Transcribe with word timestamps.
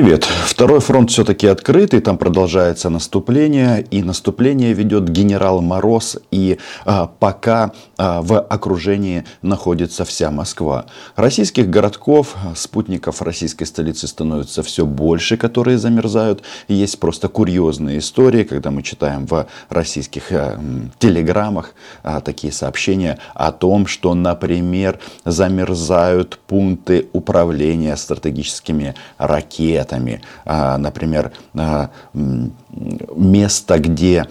Привет. 0.00 0.22
Второй 0.22 0.78
фронт 0.78 1.10
все-таки 1.10 1.48
открытый, 1.48 1.98
там 1.98 2.18
продолжается 2.18 2.88
наступление, 2.88 3.84
и 3.90 4.00
наступление 4.00 4.72
ведет 4.72 5.08
генерал 5.08 5.60
Мороз, 5.60 6.18
и 6.30 6.58
а, 6.84 7.10
пока 7.18 7.72
а, 7.96 8.22
в 8.22 8.40
окружении 8.40 9.24
находится 9.42 10.04
вся 10.04 10.30
Москва. 10.30 10.86
Российских 11.16 11.68
городков, 11.68 12.36
спутников 12.54 13.22
российской 13.22 13.64
столицы 13.64 14.06
становится 14.06 14.62
все 14.62 14.86
больше, 14.86 15.36
которые 15.36 15.78
замерзают. 15.78 16.44
Есть 16.68 17.00
просто 17.00 17.26
курьезные 17.26 17.98
истории, 17.98 18.44
когда 18.44 18.70
мы 18.70 18.84
читаем 18.84 19.26
в 19.26 19.48
российских 19.68 20.30
а, 20.30 20.60
телеграммах 21.00 21.74
а, 22.04 22.20
такие 22.20 22.52
сообщения 22.52 23.18
о 23.34 23.50
том, 23.50 23.88
что, 23.88 24.14
например, 24.14 25.00
замерзают 25.24 26.38
пункты 26.46 27.08
управления 27.12 27.96
стратегическими 27.96 28.94
ракетами 29.18 29.87
приоритетами. 29.88 30.20
А, 30.44 30.78
например, 30.78 31.32
а, 31.54 31.90
место, 32.12 33.78
где 33.78 34.26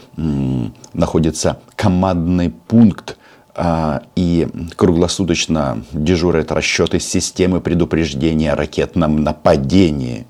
находится 0.94 1.60
командный 1.76 2.50
пункт, 2.50 3.18
а, 3.56 4.04
и 4.16 4.48
круглосуточно 4.76 5.84
дежурят 5.92 6.52
расчеты 6.52 7.00
системы 7.00 7.60
предупреждения 7.60 8.54
о 8.54 8.56
ракетном 8.56 9.24
нападении. 9.24 10.28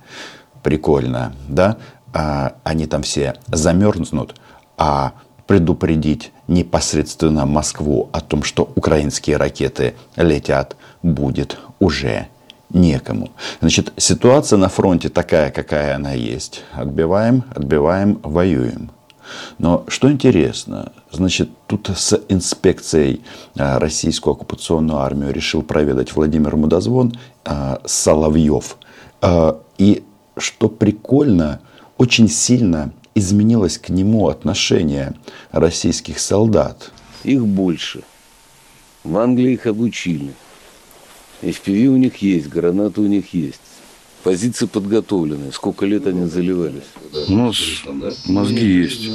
Прикольно, 0.63 1.33
да? 1.47 1.77
Они 2.63 2.87
там 2.87 3.03
все 3.03 3.35
замерзнут, 3.47 4.35
а 4.77 5.13
предупредить 5.45 6.31
непосредственно 6.47 7.45
Москву 7.45 8.09
о 8.11 8.21
том, 8.21 8.43
что 8.43 8.69
украинские 8.75 9.37
ракеты 9.37 9.93
летят, 10.15 10.75
будет 11.03 11.57
уже 11.79 12.27
некому. 12.69 13.31
Значит, 13.61 13.93
ситуация 13.97 14.57
на 14.57 14.69
фронте 14.69 15.09
такая, 15.09 15.51
какая 15.51 15.95
она 15.95 16.13
есть. 16.13 16.63
Отбиваем, 16.73 17.43
отбиваем, 17.55 18.19
воюем. 18.23 18.91
Но 19.57 19.83
что 19.87 20.11
интересно, 20.11 20.93
значит, 21.11 21.49
тут 21.67 21.89
с 21.93 22.19
инспекцией 22.29 23.21
а, 23.57 23.79
российскую 23.79 24.33
оккупационную 24.33 24.99
армию 24.99 25.33
решил 25.33 25.63
проведать 25.63 26.15
Владимир 26.15 26.55
Мудозвон 26.55 27.13
а, 27.43 27.81
Соловьев. 27.85 28.77
А, 29.21 29.59
и 29.77 30.03
что 30.37 30.69
прикольно, 30.69 31.59
очень 31.97 32.29
сильно 32.29 32.91
изменилось 33.15 33.77
к 33.77 33.89
нему 33.89 34.27
отношение 34.27 35.13
российских 35.51 36.19
солдат. 36.19 36.91
Их 37.23 37.45
больше. 37.45 38.03
В 39.03 39.17
Англии 39.17 39.53
их 39.53 39.65
обучили. 39.65 40.33
FPV 41.41 41.87
у 41.87 41.97
них 41.97 42.17
есть, 42.17 42.47
гранаты 42.47 43.01
у 43.01 43.07
них 43.07 43.33
есть. 43.33 43.59
Позиции 44.23 44.65
подготовлены. 44.65 45.51
Сколько 45.51 45.85
лет 45.85 46.07
они 46.07 46.27
заливались? 46.27 46.83
У 47.27 47.33
нас 47.33 47.55
мозги 48.25 48.65
есть. 48.65 49.07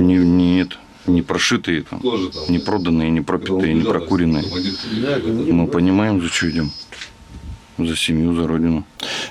Не, 0.00 0.16
нет, 0.16 0.78
не 1.06 1.22
прошитые, 1.22 1.82
там, 1.82 2.00
не 2.48 2.58
проданные, 2.58 3.10
не 3.10 3.20
пропитые, 3.20 3.74
не 3.74 3.84
прокуренные. 3.84 4.44
Мы 5.52 5.66
понимаем, 5.66 6.22
за 6.22 6.28
что 6.28 6.50
идем 6.50 6.70
за 7.86 7.96
семью, 7.96 8.34
за 8.34 8.46
родину. 8.46 8.84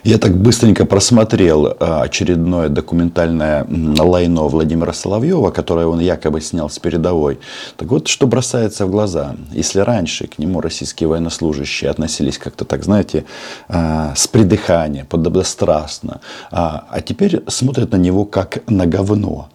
Я 0.03 0.17
так 0.17 0.35
быстренько 0.35 0.85
просмотрел 0.85 1.75
а, 1.79 2.03
очередное 2.03 2.69
документальное 2.69 3.65
лайно 3.99 4.43
Владимира 4.43 4.93
Соловьева, 4.93 5.51
которое 5.51 5.87
он 5.87 5.99
якобы 5.99 6.41
снял 6.41 6.69
с 6.69 6.79
передовой. 6.79 7.39
Так 7.77 7.89
вот, 7.89 8.07
что 8.07 8.27
бросается 8.27 8.85
в 8.85 8.91
глаза. 8.91 9.35
Если 9.51 9.79
раньше 9.79 10.27
к 10.27 10.39
нему 10.39 10.61
российские 10.61 11.07
военнослужащие 11.09 11.89
относились 11.89 12.37
как-то 12.37 12.65
так, 12.65 12.83
знаете, 12.83 13.25
а, 13.67 14.13
с 14.15 14.27
придыханием, 14.27 15.05
подобострастно, 15.05 16.21
а, 16.51 16.85
а 16.89 17.01
теперь 17.01 17.43
смотрят 17.47 17.91
на 17.91 17.97
него 17.97 18.25
как 18.25 18.63
на 18.67 18.85
говно. 18.85 19.49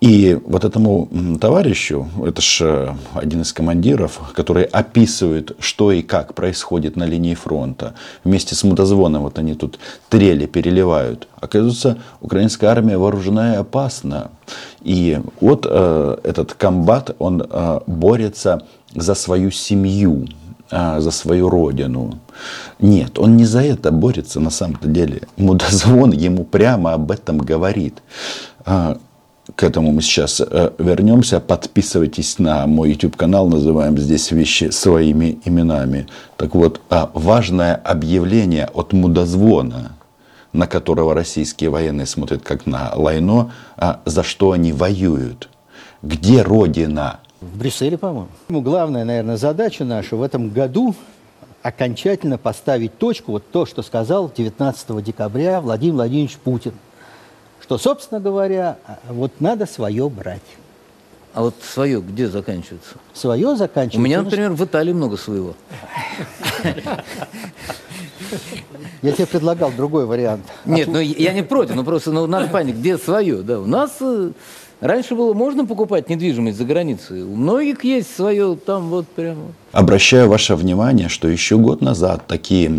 И 0.00 0.38
вот 0.44 0.64
этому 0.64 1.08
товарищу, 1.40 2.06
это 2.22 2.42
же 2.42 2.94
один 3.14 3.40
из 3.40 3.52
командиров, 3.54 4.20
который 4.34 4.64
описывает, 4.64 5.56
что 5.58 5.90
и 5.90 6.02
как 6.02 6.34
происходит 6.34 6.96
на 6.96 7.04
линии 7.04 7.34
фронта. 7.34 7.94
Вместе 8.22 8.54
с 8.54 8.62
мудозвоном 8.62 9.22
вот 9.22 9.38
они 9.38 9.54
тут 9.54 9.78
трели 10.10 10.44
переливают. 10.46 11.28
Оказывается, 11.40 11.96
украинская 12.20 12.70
армия 12.70 12.98
вооружена 12.98 13.54
и 13.54 13.56
опасна. 13.56 14.30
И 14.82 15.18
вот 15.40 15.66
э, 15.68 16.18
этот 16.24 16.52
комбат, 16.52 17.16
он 17.18 17.42
э, 17.48 17.80
борется 17.86 18.66
за 18.94 19.14
свою 19.14 19.50
семью, 19.50 20.26
э, 20.70 21.00
за 21.00 21.10
свою 21.10 21.48
родину. 21.48 22.18
Нет, 22.78 23.18
он 23.18 23.38
не 23.38 23.46
за 23.46 23.62
это 23.62 23.92
борется 23.92 24.40
на 24.40 24.50
самом-то 24.50 24.88
деле. 24.88 25.22
Мудозвон 25.38 26.10
ему 26.12 26.44
прямо 26.44 26.92
об 26.92 27.10
этом 27.10 27.38
говорит. 27.38 28.02
К 29.56 29.62
этому 29.62 29.90
мы 29.90 30.02
сейчас 30.02 30.42
э, 30.42 30.72
вернемся. 30.76 31.40
Подписывайтесь 31.40 32.38
на 32.38 32.66
мой 32.66 32.90
YouTube 32.90 33.16
канал, 33.16 33.48
называем 33.48 33.96
здесь 33.96 34.30
вещи 34.30 34.68
своими 34.68 35.38
именами. 35.46 36.08
Так 36.36 36.54
вот, 36.54 36.82
а, 36.90 37.10
важное 37.14 37.74
объявление 37.74 38.66
от 38.66 38.92
мудозвона, 38.92 39.92
на 40.52 40.66
которого 40.66 41.14
российские 41.14 41.70
военные 41.70 42.04
смотрят 42.04 42.42
как 42.42 42.66
на 42.66 42.92
лайно, 42.94 43.50
а, 43.78 44.00
за 44.04 44.22
что 44.22 44.52
они 44.52 44.74
воюют. 44.74 45.48
Где 46.02 46.42
Родина? 46.42 47.20
В 47.40 47.58
Брюсселе, 47.58 47.96
по-моему. 47.96 48.28
Главная, 48.50 49.06
наверное, 49.06 49.38
задача 49.38 49.86
наша 49.86 50.16
в 50.16 50.22
этом 50.22 50.50
году 50.50 50.94
окончательно 51.62 52.36
поставить 52.36 52.98
точку, 52.98 53.32
вот 53.32 53.50
то, 53.50 53.64
что 53.64 53.80
сказал 53.80 54.30
19 54.36 55.02
декабря 55.02 55.62
Владимир 55.62 55.94
Владимирович 55.94 56.36
Путин– 56.36 56.74
что, 57.66 57.78
собственно 57.78 58.20
говоря, 58.20 58.78
вот 59.08 59.40
надо 59.40 59.66
свое 59.66 60.08
брать. 60.08 60.40
А 61.34 61.42
вот 61.42 61.56
свое 61.62 62.00
где 62.00 62.28
заканчивается? 62.28 62.94
Свое 63.12 63.56
заканчивается. 63.56 63.98
У 63.98 64.02
меня, 64.02 64.22
например, 64.22 64.52
в 64.52 64.64
Италии 64.64 64.92
много 64.92 65.16
своего. 65.16 65.54
Я 69.02 69.12
тебе 69.12 69.26
предлагал 69.26 69.72
другой 69.72 70.06
вариант. 70.06 70.44
Нет, 70.64 70.86
ну 70.88 71.00
я 71.00 71.32
не 71.32 71.42
против, 71.42 71.74
но 71.74 71.84
просто 71.84 72.12
ну, 72.12 72.26
надо 72.26 72.48
понять, 72.48 72.76
где 72.76 72.96
свое. 72.98 73.42
Да, 73.42 73.60
у 73.60 73.66
нас 73.66 73.96
э, 74.00 74.30
Раньше 74.80 75.14
было 75.14 75.32
можно 75.32 75.64
покупать 75.64 76.10
недвижимость 76.10 76.58
за 76.58 76.64
границей. 76.64 77.22
У 77.22 77.34
многих 77.34 77.82
есть 77.82 78.14
свое 78.14 78.56
там 78.56 78.90
вот 78.90 79.06
прямо. 79.08 79.54
Обращаю 79.72 80.28
ваше 80.28 80.54
внимание, 80.54 81.08
что 81.08 81.28
еще 81.28 81.56
год 81.56 81.80
назад 81.80 82.26
такие 82.26 82.70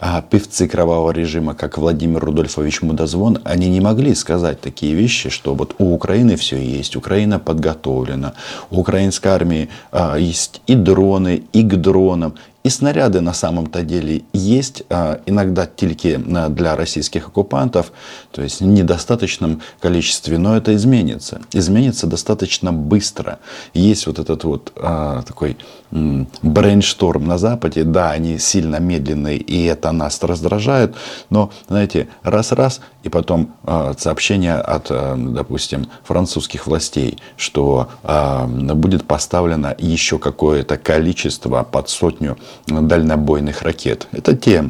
а, 0.00 0.22
певцы 0.22 0.66
кровавого 0.66 1.10
режима, 1.10 1.54
как 1.54 1.76
Владимир 1.76 2.24
Рудольфович 2.24 2.80
Мудозвон, 2.80 3.38
они 3.44 3.68
не 3.68 3.80
могли 3.80 4.14
сказать 4.14 4.62
такие 4.62 4.94
вещи, 4.94 5.28
что 5.28 5.54
вот 5.54 5.74
у 5.78 5.92
Украины 5.94 6.36
все 6.36 6.56
есть, 6.56 6.96
Украина 6.96 7.38
подготовлена, 7.38 8.32
у 8.70 8.80
украинской 8.80 9.28
армии 9.28 9.68
а, 9.92 10.16
есть 10.16 10.62
и 10.66 10.74
дроны, 10.74 11.42
и 11.52 11.62
к 11.62 11.76
дронам, 11.76 12.34
и 12.66 12.68
снаряды 12.68 13.20
на 13.20 13.32
самом-то 13.32 13.82
деле 13.82 14.22
есть, 14.32 14.82
а, 14.90 15.20
иногда 15.24 15.66
только 15.66 16.18
для 16.50 16.74
российских 16.74 17.28
оккупантов, 17.28 17.92
то 18.32 18.42
есть 18.42 18.60
в 18.60 18.64
недостаточном 18.64 19.62
количестве, 19.80 20.36
но 20.36 20.56
это 20.56 20.74
изменится. 20.74 21.40
Изменится 21.52 22.08
достаточно 22.08 22.72
быстро. 22.72 23.38
Есть 23.72 24.08
вот 24.08 24.18
этот 24.18 24.42
вот 24.42 24.72
а, 24.74 25.22
такой 25.22 25.56
брейншторм 25.92 27.26
на 27.28 27.38
Западе, 27.38 27.84
да, 27.84 28.10
они 28.10 28.38
сильно 28.38 28.80
медленные, 28.80 29.38
и 29.38 29.64
это 29.66 29.92
нас 29.92 30.20
раздражает, 30.24 30.96
но, 31.30 31.52
знаете, 31.68 32.08
раз-раз, 32.24 32.80
и 33.04 33.08
потом 33.08 33.54
сообщение 33.96 34.56
от, 34.56 34.90
допустим, 35.32 35.86
французских 36.02 36.66
властей, 36.66 37.18
что 37.36 37.88
будет 38.02 39.04
поставлено 39.04 39.76
еще 39.78 40.18
какое-то 40.18 40.76
количество 40.76 41.62
под 41.62 41.88
сотню 41.88 42.36
дальнобойных 42.66 43.62
ракет. 43.62 44.08
Это 44.12 44.36
те 44.36 44.64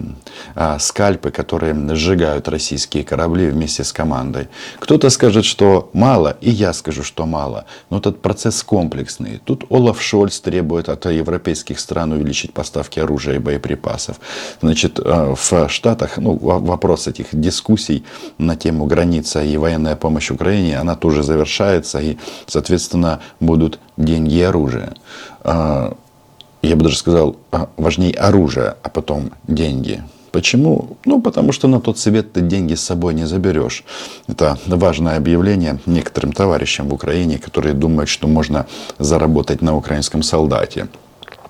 э, 0.54 0.76
скальпы, 0.78 1.30
которые 1.30 1.74
сжигают 1.94 2.48
российские 2.48 3.04
корабли 3.04 3.48
вместе 3.48 3.84
с 3.84 3.92
командой. 3.92 4.48
Кто-то 4.78 5.10
скажет, 5.10 5.44
что 5.44 5.90
мало, 5.92 6.36
и 6.40 6.50
я 6.50 6.72
скажу, 6.72 7.02
что 7.02 7.26
мало, 7.26 7.64
но 7.90 7.98
этот 7.98 8.20
процесс 8.22 8.62
комплексный. 8.62 9.40
Тут 9.44 9.64
Олаф 9.70 10.02
Шольц 10.02 10.40
требует 10.40 10.88
от 10.88 11.06
европейских 11.06 11.80
стран 11.80 12.12
увеличить 12.12 12.52
поставки 12.52 12.98
оружия 13.00 13.36
и 13.36 13.38
боеприпасов. 13.38 14.16
Значит, 14.60 14.98
э, 14.98 15.34
в 15.34 15.68
Штатах 15.68 16.18
ну, 16.18 16.36
вопрос 16.36 17.06
этих 17.08 17.28
дискуссий 17.32 18.04
на 18.38 18.56
тему 18.56 18.86
граница 18.86 19.42
и 19.42 19.56
военная 19.56 19.96
помощь 19.96 20.30
Украине, 20.30 20.78
она 20.78 20.96
тоже 20.96 21.22
завершается, 21.22 22.00
и, 22.00 22.16
соответственно, 22.46 23.20
будут 23.40 23.78
деньги 23.96 24.34
и 24.34 24.42
оружие. 24.42 24.94
Я 26.66 26.74
бы 26.74 26.82
даже 26.82 26.96
сказал, 26.96 27.36
э, 27.52 27.66
важнее 27.76 28.12
оружие, 28.14 28.74
а 28.82 28.88
потом 28.88 29.30
деньги. 29.46 30.02
Почему? 30.32 30.96
Ну, 31.04 31.22
потому 31.22 31.52
что 31.52 31.68
на 31.68 31.80
тот 31.80 31.96
свет 31.96 32.32
ты 32.32 32.40
деньги 32.40 32.74
с 32.74 32.82
собой 32.82 33.14
не 33.14 33.24
заберешь. 33.24 33.84
Это 34.26 34.58
важное 34.66 35.16
объявление 35.16 35.78
некоторым 35.86 36.32
товарищам 36.32 36.88
в 36.88 36.94
Украине, 36.94 37.38
которые 37.38 37.72
думают, 37.72 38.08
что 38.08 38.26
можно 38.26 38.66
заработать 38.98 39.62
на 39.62 39.76
украинском 39.76 40.22
солдате. 40.22 40.88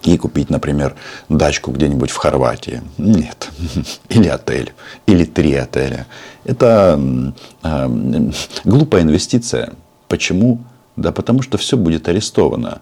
и 0.05 0.19
купить, 0.19 0.51
например, 0.51 0.95
дачку 1.31 1.73
где-нибудь 1.73 2.11
в 2.11 2.17
Хорватии. 2.17 2.83
Нет. 2.99 3.49
Или 4.11 4.29
отель. 4.29 4.73
Или 5.07 5.25
три 5.25 5.55
отеля. 5.55 6.07
Это 6.45 7.01
э, 7.63 8.31
глупая 8.65 9.03
инвестиция. 9.03 9.73
Почему? 10.09 10.59
Да 10.97 11.13
потому 11.13 11.43
что 11.43 11.59
все 11.59 11.77
будет 11.77 12.09
арестовано. 12.09 12.81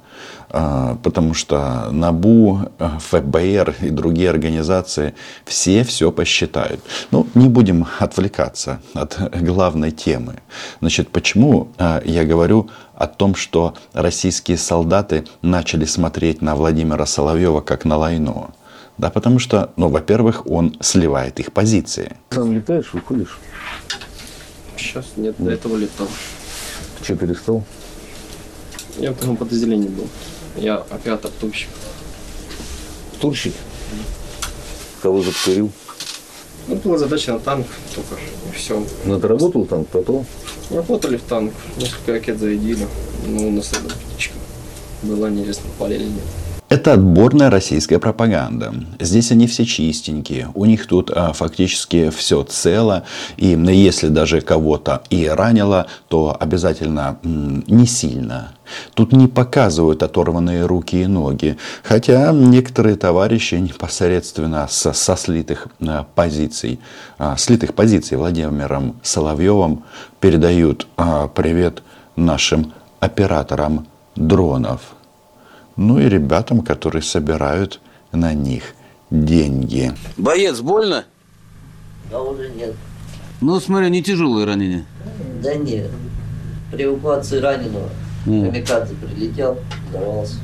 А, 0.56 0.96
потому 1.02 1.34
что 1.34 1.90
НАБУ, 1.90 2.70
ФБР 2.78 3.74
и 3.82 3.90
другие 3.90 4.30
организации 4.30 5.16
все 5.44 5.82
все 5.82 6.12
посчитают. 6.12 6.80
Ну, 7.10 7.26
не 7.34 7.48
будем 7.48 7.88
отвлекаться 7.98 8.80
от 8.94 9.18
главной 9.40 9.90
темы. 9.90 10.36
Значит, 10.80 11.08
почему 11.08 11.72
а, 11.76 12.00
я 12.04 12.24
говорю 12.24 12.70
о 12.94 13.08
том, 13.08 13.34
что 13.34 13.74
российские 13.94 14.56
солдаты 14.56 15.24
начали 15.42 15.86
смотреть 15.86 16.40
на 16.40 16.54
Владимира 16.54 17.04
Соловьева 17.04 17.60
как 17.60 17.84
на 17.84 17.96
Лайно? 17.96 18.50
Да, 18.96 19.10
потому 19.10 19.40
что, 19.40 19.72
ну, 19.74 19.88
во-первых, 19.88 20.46
он 20.46 20.76
сливает 20.80 21.40
их 21.40 21.52
позиции. 21.52 22.16
Сам 22.30 22.52
летаешь, 22.52 22.92
выходишь? 22.92 23.40
Сейчас 24.76 25.06
нет, 25.16 25.34
до 25.36 25.50
этого 25.50 25.76
летал. 25.76 26.06
Че 27.02 27.16
перестал? 27.16 27.64
Я 28.98 29.10
в 29.10 29.16
таком 29.16 29.36
подразделении 29.36 29.88
был. 29.88 30.06
Я 30.56 30.76
оператор-турщик. 30.90 31.68
Турщик? 33.20 33.54
Кого 35.02 35.22
закурил? 35.22 35.70
Ну, 36.68 36.76
была 36.76 36.98
задача 36.98 37.32
на 37.32 37.40
танк 37.40 37.66
только. 37.94 38.14
И 38.50 38.56
все. 38.56 38.84
Ну, 39.04 39.20
ты 39.20 39.28
работал 39.28 39.66
там, 39.66 39.84
потом? 39.84 40.24
Работали 40.70 41.16
в 41.16 41.22
танк. 41.22 41.52
Несколько 41.76 42.12
ракет 42.12 42.38
зарядили. 42.38 42.86
Ну, 43.26 43.50
на 43.50 43.62
следом 43.62 43.90
птичка. 43.90 44.34
Была 45.02 45.28
неизвестно, 45.28 45.68
попали 45.70 45.96
или 45.96 46.04
нет. 46.04 46.22
Это 46.74 46.94
отборная 46.94 47.50
российская 47.50 48.00
пропаганда. 48.00 48.74
Здесь 48.98 49.30
они 49.30 49.46
все 49.46 49.64
чистенькие, 49.64 50.48
у 50.54 50.64
них 50.64 50.88
тут 50.88 51.08
а, 51.14 51.32
фактически 51.32 52.10
все 52.10 52.42
цело, 52.42 53.04
и 53.36 53.50
если 53.50 54.08
даже 54.08 54.40
кого-то 54.40 55.04
и 55.08 55.28
ранило, 55.28 55.86
то 56.08 56.36
обязательно 56.36 57.16
м, 57.22 57.62
не 57.68 57.86
сильно. 57.86 58.54
Тут 58.94 59.12
не 59.12 59.28
показывают 59.28 60.02
оторванные 60.02 60.66
руки 60.66 61.00
и 61.00 61.06
ноги, 61.06 61.58
хотя 61.84 62.32
некоторые 62.32 62.96
товарищи 62.96 63.54
непосредственно 63.54 64.66
со, 64.68 64.92
со 64.92 65.14
слитых 65.14 65.68
а, 65.80 66.04
позиций, 66.16 66.80
а, 67.18 67.36
слитых 67.36 67.74
позиций 67.74 68.18
Владимиром 68.18 68.96
Соловьевым 69.04 69.84
передают 70.18 70.88
а, 70.96 71.28
привет 71.28 71.84
нашим 72.16 72.72
операторам 72.98 73.86
дронов 74.16 74.93
ну 75.76 75.98
и 75.98 76.08
ребятам, 76.08 76.62
которые 76.62 77.02
собирают 77.02 77.80
на 78.12 78.32
них 78.34 78.74
деньги. 79.10 79.92
Боец, 80.16 80.60
больно? 80.60 81.04
А 82.12 82.22
уже 82.22 82.48
нет. 82.50 82.74
Ну, 83.40 83.58
смотрю, 83.60 83.88
не 83.88 84.02
тяжелые 84.02 84.46
ранения. 84.46 84.84
Да 85.42 85.54
нет. 85.54 85.90
При 86.70 86.84
эвакуации 86.84 87.38
раненого 87.38 87.88
М. 88.26 88.50
камикадзе 88.50 88.94
прилетел, 88.94 89.58
взорвался. 89.90 90.36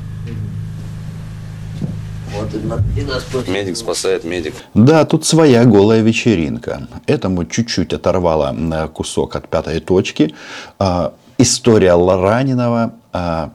Вот 2.33 2.55
и, 2.55 2.59
на- 2.59 2.83
и 2.97 3.03
нас. 3.03 3.25
Медик 3.49 3.77
спасает 3.77 4.23
медик. 4.25 4.55
Да, 4.75 5.05
тут 5.05 5.25
своя 5.25 5.65
голая 5.65 6.01
вечеринка. 6.01 6.87
Этому 7.07 7.45
чуть-чуть 7.45 7.93
оторвало 7.93 8.55
э, 8.57 8.89
кусок 8.89 9.35
от 9.35 9.49
пятой 9.49 9.81
точки. 9.81 10.35
А, 10.79 11.13
История 11.39 11.95
раненого 11.95 12.93
а, 13.15 13.51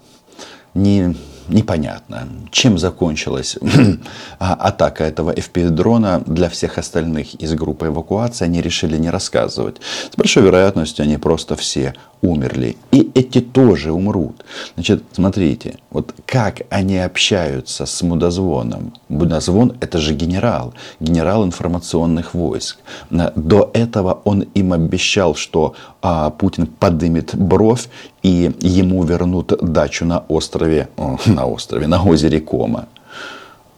не, 0.74 1.16
непонятно, 1.48 2.28
чем 2.52 2.78
закончилась 2.78 3.58
а, 4.40 4.54
атака 4.54 5.04
этого 5.04 5.34
FPV-дрона. 5.34 6.24
Для 6.26 6.50
всех 6.50 6.78
остальных 6.78 7.36
из 7.36 7.54
группы 7.54 7.88
эвакуации 7.88 8.46
они 8.46 8.62
решили 8.62 8.98
не 8.98 9.10
рассказывать. 9.10 9.78
С 10.12 10.16
большой 10.16 10.44
вероятностью 10.44 11.04
они 11.04 11.18
просто 11.18 11.56
все 11.56 11.94
умерли. 12.22 12.76
И 12.92 13.12
эти 13.14 13.42
тоже 13.42 13.92
умрут. 13.92 14.44
Значит, 14.76 15.04
смотрите, 15.12 15.78
вот 15.92 16.14
как 16.26 16.62
они 16.70 16.98
общаются 16.98 17.86
с 17.86 18.02
Мудозвоном. 18.02 18.94
Мудозвон 19.10 19.78
это 19.80 20.00
же 20.00 20.14
генерал, 20.14 20.74
генерал 21.00 21.46
информационных 21.46 22.34
войск. 22.34 22.78
До 23.10 23.70
этого 23.74 24.22
он 24.24 24.42
им 24.42 24.74
обещал, 24.74 25.36
что 25.36 25.76
а, 26.02 26.30
Путин 26.30 26.68
подымет 26.68 27.36
бровь 27.36 27.88
и 28.26 28.52
ему 28.60 29.04
вернут 29.04 29.54
дачу 29.62 30.06
на 30.06 30.26
острове, 30.28 30.88
на 31.28 31.46
острове, 31.46 31.88
на 31.88 32.04
озере 32.04 32.40
Кома. 32.40 32.88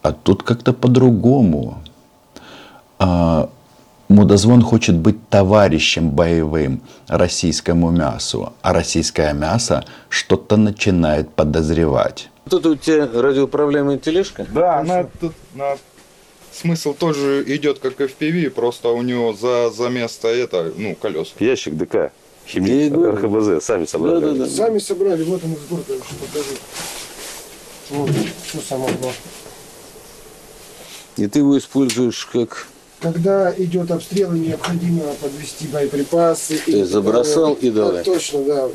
А 0.01 0.13
тут 0.13 0.43
как-то 0.43 0.71
по-другому. 0.71 1.79
А, 2.97 3.49
Мудозвон 4.07 4.61
хочет 4.61 4.95
быть 4.95 5.17
товарищем 5.29 6.11
боевым 6.11 6.79
российскому 7.07 7.91
мясу, 7.91 8.53
а 8.61 8.71
российское 8.71 9.33
мясо 9.33 9.83
что-то 10.07 10.55
начинает 10.55 11.29
подозревать. 11.29 12.29
Это 12.45 12.69
у 12.69 12.75
тебя 12.75 13.09
радиоуправляемая 13.13 13.97
тележка? 13.97 14.45
Да, 14.49 14.79
она 14.79 15.07
тут 15.19 15.33
на 15.55 15.75
смысл 16.53 16.93
тоже 16.93 17.43
идет 17.47 17.79
как 17.79 17.99
FPV, 17.99 18.49
просто 18.51 18.89
у 18.89 19.01
него 19.01 19.33
за, 19.33 19.71
за 19.71 19.89
место 19.89 20.29
это, 20.29 20.71
ну, 20.77 20.95
колеса. 20.95 21.33
Ящик 21.39 21.75
ДК. 21.75 22.13
И 22.53 22.89
говорю. 22.89 23.11
РХБЗ. 23.15 23.63
Сами 23.63 23.85
собрали. 23.85 24.19
Да, 24.19 24.31
да, 24.31 24.45
да. 24.45 24.49
Сами 24.49 24.79
собрали, 24.79 25.23
вот 25.23 25.43
он 25.43 25.55
сбор, 25.55 25.81
короче, 25.85 26.03
покажу. 26.19 26.55
Вот, 27.89 28.09
что 28.49 28.61
самое 28.61 28.93
главное. 28.93 29.15
И 31.17 31.27
ты 31.27 31.39
его 31.39 31.57
используешь 31.57 32.25
как... 32.31 32.67
Когда 32.99 33.53
идет 33.57 33.91
обстрел, 33.91 34.33
и 34.33 34.39
необходимо 34.39 35.03
подвести 35.21 35.67
боеприпасы. 35.67 36.57
То 36.57 36.71
есть 36.71 36.91
забросал 36.91 37.53
и 37.53 37.69
давай. 37.69 37.97
Да, 37.97 38.03
точно, 38.03 38.43
да. 38.43 38.69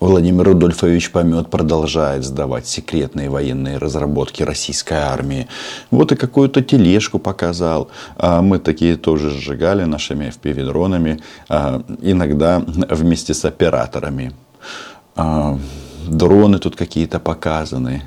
Владимир 0.00 0.44
Рудольфович 0.44 1.10
Помет 1.10 1.48
продолжает 1.50 2.24
сдавать 2.24 2.66
секретные 2.66 3.30
военные 3.30 3.78
разработки 3.78 4.42
российской 4.42 4.98
армии. 4.98 5.48
Вот 5.90 6.12
и 6.12 6.16
какую-то 6.16 6.62
тележку 6.62 7.18
показал. 7.18 7.88
А 8.16 8.42
Мы 8.42 8.58
такие 8.58 8.96
тоже 8.96 9.30
сжигали 9.30 9.84
нашими 9.84 10.26
FPV-дронами, 10.26 11.20
а, 11.48 11.82
иногда 12.02 12.62
вместе 12.66 13.34
с 13.34 13.44
операторами. 13.44 14.32
А, 15.16 15.58
Дроны 16.06 16.58
тут 16.58 16.76
какие-то 16.76 17.18
показаны. 17.18 18.02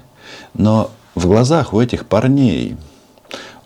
Но 0.53 0.91
в 1.15 1.25
глазах 1.27 1.73
у 1.73 1.81
этих 1.81 2.05
парней 2.05 2.77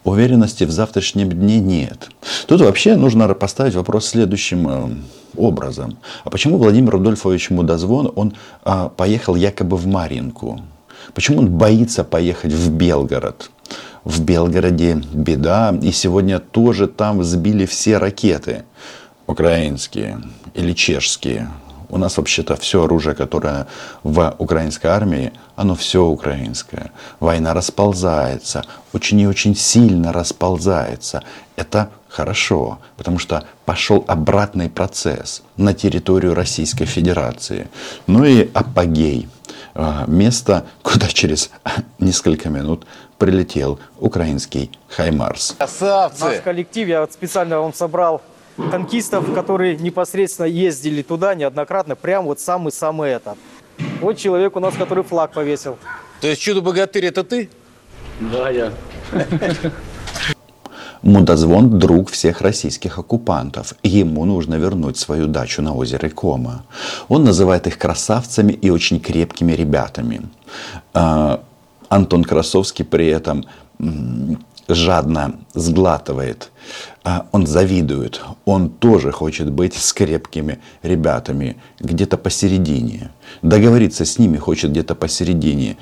уверенности 0.04 0.64
в 0.64 0.72
завтрашнем 0.72 1.30
дне 1.30 1.60
нет. 1.60 2.10
Тут 2.48 2.62
вообще 2.62 2.96
нужно 2.96 3.28
поставить 3.34 3.76
вопрос 3.76 4.08
следующим 4.08 4.68
э, 4.68 4.90
образом. 5.38 5.98
А 6.24 6.30
почему 6.30 6.58
Владимир 6.58 6.92
Рудольфович 6.92 7.50
Мудозвон, 7.50 8.12
он 8.16 8.34
а, 8.64 8.90
поехал 8.90 9.36
якобы 9.36 9.78
в 9.78 9.88
Маринку? 9.88 10.62
Почему 11.14 11.40
он 11.40 11.50
боится 11.50 12.04
поехать 12.04 12.54
в 12.54 12.72
Белгород? 12.72 13.50
В 14.04 14.22
Белгороде 14.22 15.02
беда, 15.14 15.74
и 15.82 15.92
сегодня 15.92 16.40
тоже 16.40 16.88
там 16.88 17.24
сбили 17.24 17.66
все 17.66 17.98
ракеты 17.98 18.64
украинские 19.28 20.22
или 20.54 20.74
чешские. 20.74 21.50
У 21.94 21.98
нас 22.00 22.18
вообще-то 22.18 22.56
все 22.56 22.86
оружие, 22.86 23.14
которое 23.14 23.68
в 24.02 24.36
украинской 24.40 24.88
армии, 24.88 25.32
оно 25.56 25.76
все 25.76 26.04
украинское. 26.04 26.92
Война 27.20 27.54
расползается, 27.54 28.64
очень 28.94 29.20
и 29.20 29.28
очень 29.28 29.56
сильно 29.56 30.12
расползается. 30.12 31.24
Это 31.56 31.92
хорошо, 32.10 32.80
потому 32.98 33.20
что 33.20 33.44
пошел 33.66 34.04
обратный 34.08 34.72
процесс 34.72 35.44
на 35.56 35.76
территорию 35.76 36.34
Российской 36.34 36.86
Федерации. 36.86 37.68
Ну 38.08 38.26
и 38.26 38.50
апогей. 38.56 39.30
А, 39.76 40.06
Место, 40.08 40.66
куда 40.82 41.08
через 41.08 41.52
несколько 42.00 42.50
минут 42.50 42.88
прилетел 43.20 43.80
украинский 44.00 44.72
Хаймарс. 44.90 45.58
Наш 45.60 46.42
коллектив, 46.44 46.88
я 46.88 47.02
вот 47.02 47.14
специально 47.14 47.60
вам 47.60 47.72
собрал 47.72 48.24
танкистов, 48.56 49.34
которые 49.34 49.78
непосредственно 49.78 50.48
ездили 50.48 51.02
туда 51.02 51.36
неоднократно, 51.36 51.96
прям 51.96 52.26
вот 52.26 52.40
самый-самый 52.40 53.12
этот. 53.12 53.38
Вот 54.02 54.18
человек 54.18 54.56
у 54.56 54.60
нас, 54.60 54.76
который 54.76 55.04
флаг 55.04 55.32
повесил. 55.32 55.78
То 56.22 56.28
есть 56.28 56.42
чудо-богатырь 56.42 57.06
это 57.06 57.24
ты? 57.24 57.50
Да, 58.20 58.50
я. 58.50 58.72
Мудозвон– 61.02 61.80
друг 61.80 62.10
всех 62.12 62.40
российских 62.40 62.98
оккупантов. 62.98 63.74
Ему 63.84 64.24
нужно 64.24 64.56
вернуть 64.56 64.98
свою 64.98 65.28
дачу 65.28 65.62
на 65.62 65.76
озере 65.76 66.10
Кома. 66.10 66.64
Он 67.10 67.26
называет 67.26 67.68
их 67.68 67.78
красавцами 67.78 68.54
и 68.54 68.70
очень 68.70 69.02
крепкими 69.02 69.52
ребятами. 69.52 70.22
А, 70.94 71.44
Антон 71.90 72.24
Красовский 72.24 72.86
при 72.86 73.08
этом 73.08 73.46
жадно 74.68 75.40
сглатывает, 75.54 76.52
а, 77.04 77.28
он 77.32 77.48
завидует, 77.48 78.22
он 78.46 78.70
тоже 78.70 79.12
хочет 79.12 79.52
быть 79.52 79.76
с 79.76 79.94
крепкими 79.94 80.60
ребятами 80.82 81.58
где-то 81.80 82.18
посередине. 82.18 83.12
Договориться 83.42 84.06
с 84.06 84.18
ними 84.18 84.38
хочет 84.38 84.72
где-то 84.72 84.96
посередине. 84.96 85.78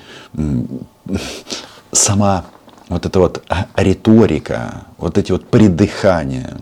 Сама 1.92 2.46
вот 2.88 3.06
эта 3.06 3.18
вот 3.18 3.42
а, 3.48 3.66
риторика, 3.76 4.86
вот 4.98 5.18
эти 5.18 5.32
вот 5.32 5.46
придыхания, 5.48 6.58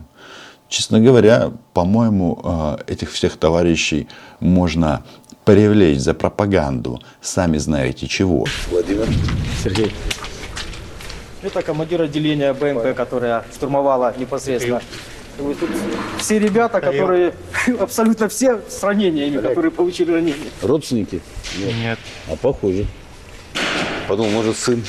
честно 0.68 1.00
говоря, 1.00 1.52
по-моему, 1.72 2.40
а, 2.44 2.78
этих 2.86 3.10
всех 3.12 3.36
товарищей 3.36 4.08
можно 4.40 5.02
привлечь 5.44 6.00
за 6.00 6.14
пропаганду, 6.14 7.00
сами 7.20 7.58
знаете 7.58 8.06
чего. 8.06 8.44
Владимир. 8.70 9.08
Сергей. 9.62 9.92
Это 11.42 11.62
командир 11.62 12.02
отделения 12.02 12.52
БМП, 12.52 12.94
которая 12.94 13.44
штурмовала 13.54 14.14
непосредственно. 14.16 14.82
Вот 15.38 15.59
тут 15.59 15.70
все 16.18 16.38
ребята, 16.38 16.80
которые 16.80 17.32
абсолютно 17.80 18.28
все 18.28 18.61
с 18.68 18.82
ранениями, 18.82 19.40
которые 19.40 19.70
получили 19.70 20.12
ранения. 20.12 20.50
Родственники? 20.61 21.23
Нет. 21.56 21.99
А 22.28 22.37
похоже. 22.37 22.87
Подумал, 24.06 24.30
может, 24.30 24.59
сын. 24.59 24.85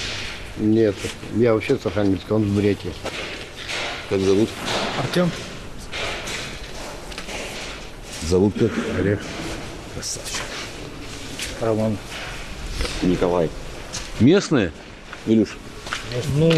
Нет. 0.57 0.95
Я 1.35 1.53
вообще 1.53 1.77
с 1.77 1.85
Архангельска, 1.85 2.33
он 2.33 2.43
в 2.43 2.53
Бурятии. 2.53 2.91
Как 4.09 4.19
зовут? 4.19 4.49
Артем? 4.99 5.31
Зовут 8.27 8.53
как? 8.59 8.71
Олег. 8.99 9.19
Красавчик. 9.93 10.41
Роман. 11.61 11.97
Николай. 13.03 13.49
Местные? 14.19 14.71
Илюш? 15.27 15.55
Ну, 16.35 16.51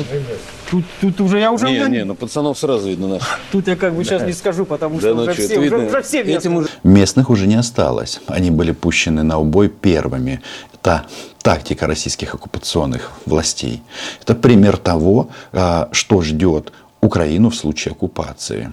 тут, 0.72 0.84
тут 1.00 1.22
уже 1.22 1.40
я 1.40 1.52
уже... 1.52 1.70
Не, 1.70 1.88
не, 1.90 2.06
ну 2.06 2.16
пацанов 2.16 2.58
сразу 2.58 2.88
видно 2.88 3.08
наших. 3.08 3.40
Тут 3.52 3.68
я 3.68 3.76
как 3.76 3.94
бы 3.94 4.04
сейчас 4.04 4.24
не 4.24 4.34
скажу, 4.34 4.66
потому 4.66 5.00
что 5.00 5.10
Да 5.10 5.16
ну 5.16 5.22
уже, 5.24 5.34
что, 5.34 5.42
все, 5.44 5.60
уже, 5.60 5.78
уже 5.78 6.02
все 6.02 6.24
местные. 6.24 6.58
уже 6.58 6.70
Местных 6.84 7.30
уже 7.30 7.48
не 7.48 7.56
осталось. 7.56 8.20
Они 8.28 8.52
были 8.52 8.72
пущены 8.72 9.24
на 9.24 9.38
убой 9.38 9.70
первыми. 9.70 10.42
Это 10.74 11.06
тактика 11.42 11.88
российских 11.88 12.34
оккупационных 12.34 13.12
властей. 13.26 13.84
Это 14.22 14.34
пример 14.34 14.78
того, 14.78 15.30
а, 15.52 15.90
что 15.92 16.22
ждет 16.22 16.72
Украину 17.02 17.50
в 17.50 17.56
случае 17.56 17.92
оккупации. 17.92 18.72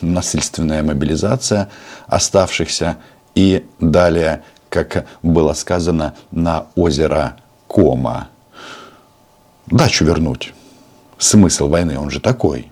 Насильственная 0.00 0.82
мобилизация 0.82 1.68
оставшихся 2.06 2.96
и 3.34 3.64
далее, 3.78 4.42
как 4.68 5.06
было 5.22 5.52
сказано, 5.52 6.14
на 6.30 6.66
озеро 6.74 7.36
Кома. 7.68 8.28
Дачу 9.70 10.04
вернуть. 10.04 10.52
Смысл 11.18 11.68
войны, 11.68 11.98
он 11.98 12.10
же 12.10 12.20
такой. 12.20 12.70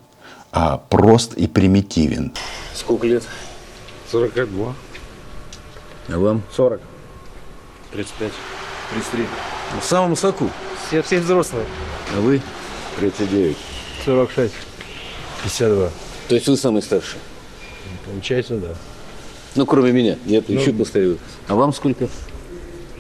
а, 0.51 0.79
прост 0.79 1.35
и 1.35 1.47
примитивен. 1.47 2.33
Сколько 2.75 3.07
лет? 3.07 3.23
42. 4.11 4.75
А 6.09 6.19
вам? 6.19 6.43
40. 6.57 6.81
35. 7.93 8.33
33. 8.95 9.25
В 9.81 9.85
самом 9.85 10.17
соку. 10.17 10.49
Все, 10.87 11.03
все 11.03 11.21
взрослые. 11.21 11.67
А 12.17 12.21
вы? 12.21 12.41
39. 12.99 13.57
46. 14.07 14.55
52. 15.45 15.91
То 16.29 16.35
есть 16.35 16.49
вы 16.49 16.57
самый 16.57 16.81
старший? 16.83 17.19
Получается, 18.07 18.57
да. 18.57 18.75
Ну, 19.55 19.67
кроме 19.67 19.93
меня. 19.93 20.17
Я-то 20.25 20.53
еще 20.53 20.73
постарел. 20.73 21.19
А 21.47 21.55
вам 21.55 21.75
сколько? 21.75 22.09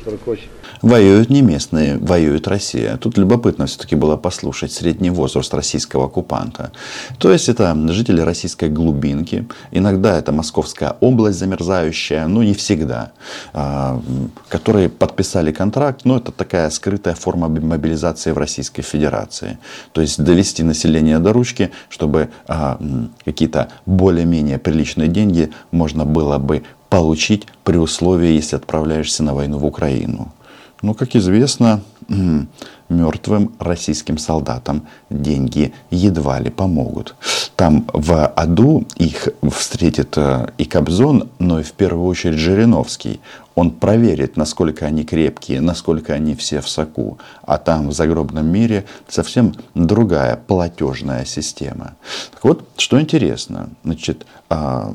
48. 0.04 0.44
Воюют 0.82 1.28
не 1.28 1.42
местные, 1.42 1.98
воюет 1.98 2.46
Россия. 2.46 2.96
Тут 2.96 3.18
любопытно 3.18 3.66
все-таки 3.66 3.96
было 3.96 4.16
послушать 4.16 4.72
средний 4.72 5.10
возраст 5.10 5.52
российского 5.52 6.06
оккупанта. 6.06 6.70
То 7.18 7.32
есть 7.32 7.48
это 7.48 7.76
жители 7.88 8.20
российской 8.20 8.68
глубинки. 8.68 9.48
Иногда 9.72 10.16
это 10.16 10.30
Московская 10.32 10.96
область 11.00 11.38
замерзающая, 11.38 12.26
но 12.26 12.42
не 12.42 12.54
всегда. 12.54 13.10
а, 13.52 14.00
Которые 14.48 14.88
подписали 14.88 15.52
контракт, 15.52 16.04
но 16.04 16.18
это 16.18 16.30
такая 16.30 16.70
скрытая 16.70 17.14
форма 17.14 17.48
мобилизации 17.48 18.30
в 18.30 18.38
Российской 18.38 18.82
Федерации. 18.82 19.58
То 19.92 20.00
есть 20.00 20.22
довести 20.22 20.62
население 20.62 21.18
до 21.18 21.32
ручки, 21.32 21.70
чтобы 21.88 22.28
а, 22.46 22.80
какие-то 23.24 23.68
более-менее 23.86 24.58
приличные 24.58 25.08
деньги 25.08 25.50
можно 25.72 26.04
было 26.04 26.38
бы 26.38 26.62
получить 26.88 27.46
при 27.64 27.76
условии, 27.76 28.32
если 28.32 28.56
отправляешься 28.56 29.22
на 29.22 29.34
войну 29.34 29.58
в 29.58 29.66
Украину. 29.66 30.32
Но, 30.82 30.94
как 30.94 31.16
известно, 31.16 31.82
мертвым 32.88 33.52
российским 33.58 34.18
солдатам 34.18 34.86
деньги 35.10 35.72
едва 35.90 36.40
ли 36.40 36.50
помогут. 36.50 37.14
Там 37.56 37.86
в 37.92 38.26
аду 38.26 38.86
их 38.96 39.28
встретит 39.50 40.16
э, 40.16 40.48
и 40.58 40.64
Кобзон, 40.64 41.28
но 41.38 41.60
и 41.60 41.64
в 41.64 41.72
первую 41.72 42.06
очередь 42.06 42.38
Жириновский. 42.38 43.20
Он 43.56 43.72
проверит, 43.72 44.36
насколько 44.36 44.86
они 44.86 45.04
крепкие, 45.04 45.60
насколько 45.60 46.14
они 46.14 46.36
все 46.36 46.60
в 46.60 46.68
соку. 46.68 47.18
А 47.42 47.58
там 47.58 47.88
в 47.88 47.92
загробном 47.92 48.46
мире 48.46 48.84
совсем 49.08 49.54
другая 49.74 50.36
платежная 50.36 51.24
система. 51.24 51.96
Так 52.32 52.44
вот, 52.44 52.68
что 52.76 53.00
интересно, 53.00 53.70
значит, 53.82 54.24
а, 54.48 54.94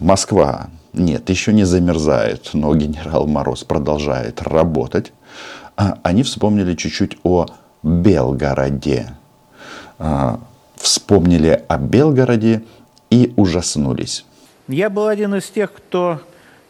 Москва 0.00 0.70
нет, 0.92 1.30
еще 1.30 1.52
не 1.52 1.64
замерзает, 1.64 2.50
но 2.52 2.74
генерал 2.74 3.26
Мороз 3.26 3.64
продолжает 3.64 4.42
работать. 4.42 5.12
А, 5.76 5.98
Они 6.02 6.22
вспомнили 6.22 6.74
чуть-чуть 6.74 7.16
о 7.22 7.46
Белгороде. 7.82 9.14
А, 9.98 10.38
Вспомнили 10.76 11.62
о 11.68 11.78
Белгороде 11.78 12.62
и 13.08 13.32
ужаснулись. 13.36 14.24
Я 14.68 14.90
был 14.90 15.06
один 15.06 15.34
из 15.36 15.48
тех, 15.48 15.72
кто 15.72 16.20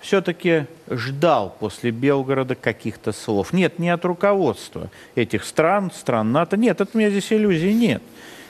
все-таки 0.01 0.67
ждал 0.91 1.57
после 1.59 1.91
Белгорода 1.91 2.55
каких-то 2.55 3.13
слов. 3.13 3.53
Нет, 3.53 3.79
не 3.79 3.89
от 3.89 4.05
руководства 4.05 4.91
этих 5.15 5.45
стран, 5.45 5.91
стран 5.91 6.31
НАТО. 6.33 6.57
Нет, 6.57 6.81
от 6.81 6.95
меня 6.95 7.11
здесь 7.11 7.33
иллюзий 7.33 7.73
нет. 7.73 8.03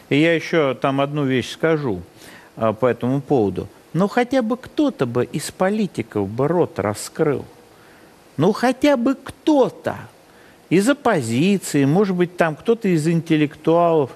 И 0.09 0.19
я 0.19 0.35
еще 0.35 0.75
там 0.75 1.01
одну 1.01 1.25
вещь 1.25 1.53
скажу 1.53 2.03
а, 2.57 2.73
по 2.73 2.87
этому 2.87 3.21
поводу. 3.21 3.69
Ну, 3.93 4.09
хотя 4.09 4.43
бы 4.43 4.57
кто-то 4.57 5.07
бы 5.07 5.25
из 5.25 5.51
политиков 5.51 6.29
бы 6.29 6.49
рот 6.49 6.79
раскрыл. 6.79 7.45
Ну, 8.37 8.53
хотя 8.53 8.97
бы 8.97 9.15
кто-то 9.15 9.97
из 10.71 10.89
оппозиции, 10.89 11.85
может 11.85 12.17
быть, 12.17 12.37
там 12.37 12.57
кто-то 12.57 12.89
из 12.89 13.07
интеллектуалов. 13.07 14.13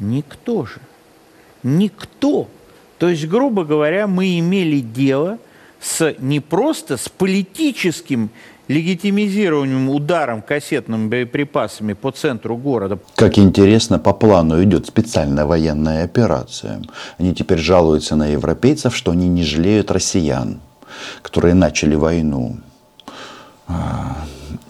Никто 0.00 0.66
же. 0.66 0.80
Никто. 1.62 2.48
То 2.98 3.08
есть, 3.08 3.26
грубо 3.26 3.64
говоря, 3.64 4.08
мы 4.08 4.38
имели 4.38 4.80
дело 4.80 5.38
с 5.80 6.14
не 6.18 6.40
просто 6.40 6.96
с 6.96 7.08
политическим 7.08 8.30
легитимизированием 8.68 9.90
ударом 9.90 10.42
кассетными 10.42 11.08
боеприпасами 11.08 11.92
по 11.94 12.10
центру 12.10 12.56
города. 12.56 12.98
Как 13.16 13.38
интересно, 13.38 13.98
по 13.98 14.12
плану 14.12 14.62
идет 14.62 14.86
специальная 14.86 15.44
военная 15.44 16.04
операция. 16.04 16.82
Они 17.18 17.34
теперь 17.34 17.58
жалуются 17.58 18.16
на 18.16 18.28
европейцев, 18.28 18.94
что 18.96 19.10
они 19.10 19.28
не 19.28 19.42
жалеют 19.42 19.90
россиян, 19.90 20.60
которые 21.22 21.54
начали 21.54 21.94
войну. 21.96 22.58
А, 23.66 24.16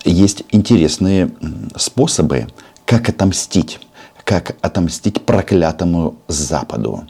Есть 0.04 0.44
интересные 0.50 1.30
способы, 1.76 2.46
как 2.86 3.08
отомстить, 3.08 3.78
как 4.24 4.56
отомстить 4.60 5.22
проклятому 5.22 6.16
Западу. 6.28 7.04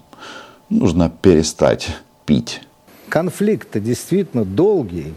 Нужно 0.69 1.11
перестать 1.11 1.89
пить. 2.25 2.61
конфликт 3.09 3.79
действительно 3.79 4.45
долгий, 4.45 5.15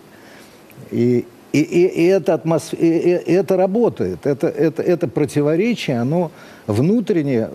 и, 0.91 1.25
и, 1.55 1.61
и, 1.61 1.87
и 1.87 2.05
это, 2.07 2.33
атмосф... 2.33 2.73
и, 2.73 2.77
и- 2.77 3.31
это 3.31 3.55
работает, 3.57 4.25
это, 4.25 4.47
это, 4.47 4.81
это 4.81 5.07
противоречие, 5.07 5.99
оно 5.99 6.31
внутреннее, 6.67 7.49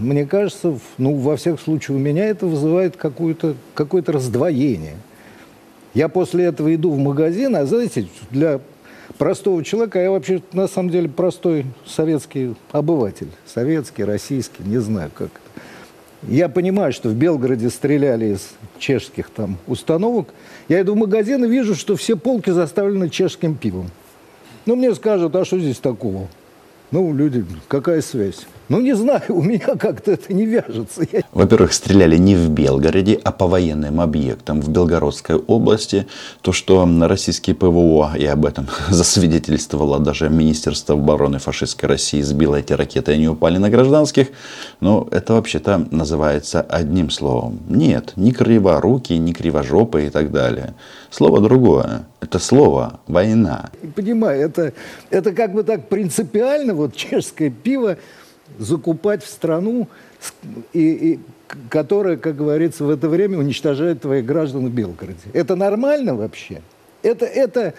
мне 0.00 0.26
кажется, 0.26 0.78
ну, 0.98 1.14
во 1.14 1.36
всех 1.36 1.60
случаях 1.60 1.96
у 1.96 2.00
меня 2.00 2.26
это 2.26 2.46
вызывает 2.46 2.96
какое-то 2.96 3.54
какое 3.74 4.02
раздвоение. 4.04 4.96
Я 5.94 6.08
после 6.08 6.44
этого 6.46 6.74
иду 6.74 6.90
в 6.90 6.98
магазин, 6.98 7.54
а 7.56 7.64
знаете, 7.66 8.08
для 8.30 8.60
простого 9.16 9.62
человека, 9.62 10.00
я 10.02 10.10
вообще 10.10 10.42
на 10.52 10.66
самом 10.66 10.90
деле 10.90 11.08
простой 11.08 11.66
советский 11.86 12.54
обыватель, 12.72 13.28
советский, 13.46 14.04
российский, 14.04 14.62
не 14.64 14.78
знаю 14.78 15.10
как. 15.14 15.30
Я 16.22 16.48
понимаю, 16.48 16.92
что 16.92 17.08
в 17.08 17.14
Белгороде 17.14 17.70
стреляли 17.70 18.34
из 18.34 18.54
чешских 18.78 19.30
там 19.30 19.58
установок. 19.66 20.28
Я 20.68 20.80
иду 20.80 20.94
в 20.94 20.96
магазин 20.96 21.44
и 21.44 21.48
вижу, 21.48 21.74
что 21.74 21.96
все 21.96 22.16
полки 22.16 22.50
заставлены 22.50 23.08
чешским 23.10 23.54
пивом. 23.54 23.90
Ну, 24.64 24.76
мне 24.76 24.94
скажут, 24.94 25.36
а 25.36 25.44
что 25.44 25.58
здесь 25.58 25.78
такого? 25.78 26.28
Ну, 26.90 27.12
люди, 27.12 27.44
какая 27.68 28.00
связь? 28.00 28.46
Ну, 28.68 28.80
не 28.80 28.94
знаю, 28.96 29.22
у 29.28 29.42
меня 29.42 29.76
как-то 29.78 30.12
это 30.12 30.32
не 30.32 30.44
вяжется. 30.44 31.06
Я... 31.12 31.22
Во-первых, 31.32 31.72
стреляли 31.72 32.16
не 32.16 32.34
в 32.34 32.50
Белгороде, 32.50 33.20
а 33.22 33.30
по 33.30 33.46
военным 33.46 34.00
объектам 34.00 34.60
в 34.60 34.68
Белгородской 34.68 35.36
области. 35.36 36.06
То, 36.42 36.52
что 36.52 36.88
российские 37.02 37.54
ПВО, 37.54 38.14
и 38.18 38.26
об 38.26 38.44
этом 38.44 38.66
засвидетельствовало 38.88 40.00
даже 40.00 40.28
Министерство 40.28 40.96
обороны 40.96 41.38
фашистской 41.38 41.88
России, 41.88 42.22
сбило 42.22 42.56
эти 42.56 42.72
ракеты, 42.72 43.12
и 43.12 43.14
они 43.14 43.28
упали 43.28 43.58
на 43.58 43.70
гражданских, 43.70 44.28
ну, 44.80 45.06
это 45.12 45.34
вообще-то 45.34 45.86
называется 45.92 46.60
одним 46.60 47.10
словом. 47.10 47.60
Нет, 47.68 48.14
ни 48.16 48.32
криворуки, 48.32 49.12
ни 49.12 49.32
кривожопы 49.32 50.06
и 50.06 50.10
так 50.10 50.32
далее. 50.32 50.74
Слово 51.10 51.40
другое. 51.40 52.06
Это 52.20 52.40
слово 52.40 52.98
«война». 53.06 53.70
Понимаю, 53.94 54.40
это, 54.40 54.72
это 55.10 55.32
как 55.32 55.52
бы 55.52 55.62
так 55.62 55.88
принципиально, 55.88 56.74
вот 56.74 56.96
чешское 56.96 57.50
пиво, 57.50 57.96
закупать 58.58 59.22
в 59.22 59.28
страну, 59.28 59.88
и, 60.72 60.90
и, 60.90 61.20
которая, 61.68 62.16
как 62.16 62.36
говорится, 62.36 62.84
в 62.84 62.90
это 62.90 63.08
время 63.08 63.38
уничтожает 63.38 64.02
твоих 64.02 64.24
граждан 64.24 64.66
в 64.66 64.70
Белгороде. 64.72 65.18
Это 65.32 65.56
нормально 65.56 66.14
вообще? 66.14 66.62
Это, 67.02 67.26
это 67.26 67.74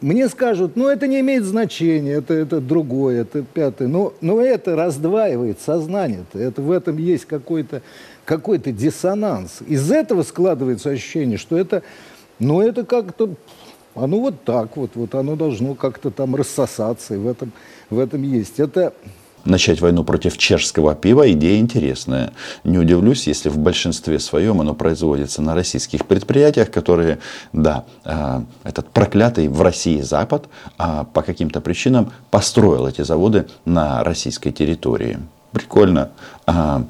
мне 0.00 0.28
скажут, 0.28 0.76
ну 0.76 0.88
это 0.88 1.06
не 1.06 1.20
имеет 1.20 1.44
значения, 1.44 2.12
это, 2.12 2.34
это 2.34 2.60
другое, 2.60 3.22
это 3.22 3.42
пятое. 3.42 3.88
Но, 3.88 4.12
но 4.20 4.40
это 4.40 4.76
раздваивает 4.76 5.60
сознание. 5.60 6.24
-то. 6.32 6.40
Это 6.40 6.60
в 6.60 6.70
этом 6.70 6.98
есть 6.98 7.24
какой-то 7.24 7.82
какой 8.26 8.58
диссонанс. 8.58 9.62
Из 9.66 9.90
этого 9.90 10.22
складывается 10.22 10.90
ощущение, 10.90 11.38
что 11.38 11.56
это, 11.56 11.82
ну 12.38 12.60
это 12.60 12.84
как-то, 12.84 13.34
оно 13.94 14.20
вот 14.20 14.42
так 14.44 14.76
вот, 14.76 14.90
вот 14.94 15.14
оно 15.14 15.36
должно 15.36 15.74
как-то 15.74 16.10
там 16.10 16.34
рассосаться, 16.34 17.14
и 17.14 17.18
в 17.18 17.28
этом, 17.28 17.52
в 17.88 17.98
этом 17.98 18.22
есть. 18.22 18.58
Это 18.58 18.92
начать 19.46 19.80
войну 19.80 20.04
против 20.04 20.38
чешского 20.38 20.94
пива 20.94 21.30
идея 21.32 21.58
интересная. 21.58 22.32
Не 22.64 22.78
удивлюсь, 22.78 23.26
если 23.26 23.48
в 23.48 23.58
большинстве 23.58 24.18
своем 24.18 24.60
оно 24.60 24.74
производится 24.74 25.42
на 25.42 25.54
российских 25.54 26.06
предприятиях, 26.06 26.70
которые, 26.70 27.18
да, 27.52 27.84
а, 28.04 28.44
этот 28.64 28.88
проклятый 28.90 29.48
в 29.48 29.62
России 29.62 30.00
Запад 30.00 30.46
а, 30.78 31.04
по 31.04 31.22
каким-то 31.22 31.60
причинам 31.60 32.12
построил 32.30 32.86
эти 32.86 33.02
заводы 33.02 33.46
на 33.64 34.02
российской 34.04 34.50
территории. 34.50 35.18
Прикольно. 35.52 36.10
А, 36.46 36.84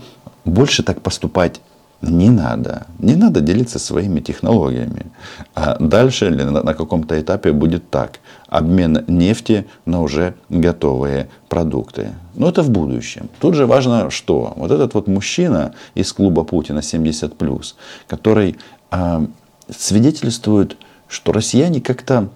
больше 0.44 0.82
так 0.82 1.02
поступать 1.02 1.60
не 2.02 2.30
надо. 2.30 2.86
Не 2.98 3.16
надо 3.16 3.40
делиться 3.40 3.78
своими 3.78 4.20
технологиями. 4.20 5.06
А 5.54 5.76
дальше 5.80 6.30
на 6.30 6.74
каком-то 6.74 7.20
этапе 7.20 7.52
будет 7.52 7.90
так. 7.90 8.20
Обмен 8.48 9.04
нефти 9.08 9.66
на 9.86 10.02
уже 10.02 10.34
готовые 10.48 11.28
продукты. 11.48 12.12
Но 12.34 12.48
это 12.48 12.62
в 12.62 12.70
будущем. 12.70 13.28
Тут 13.40 13.54
же 13.54 13.66
важно, 13.66 14.10
что 14.10 14.52
вот 14.56 14.70
этот 14.70 14.94
вот 14.94 15.08
мужчина 15.08 15.74
из 15.94 16.12
клуба 16.12 16.44
Путина 16.44 16.80
70+, 16.80 17.64
который 18.06 18.56
э, 18.90 19.26
свидетельствует, 19.70 20.76
что 21.08 21.32
россияне 21.32 21.80
как-то 21.80 22.28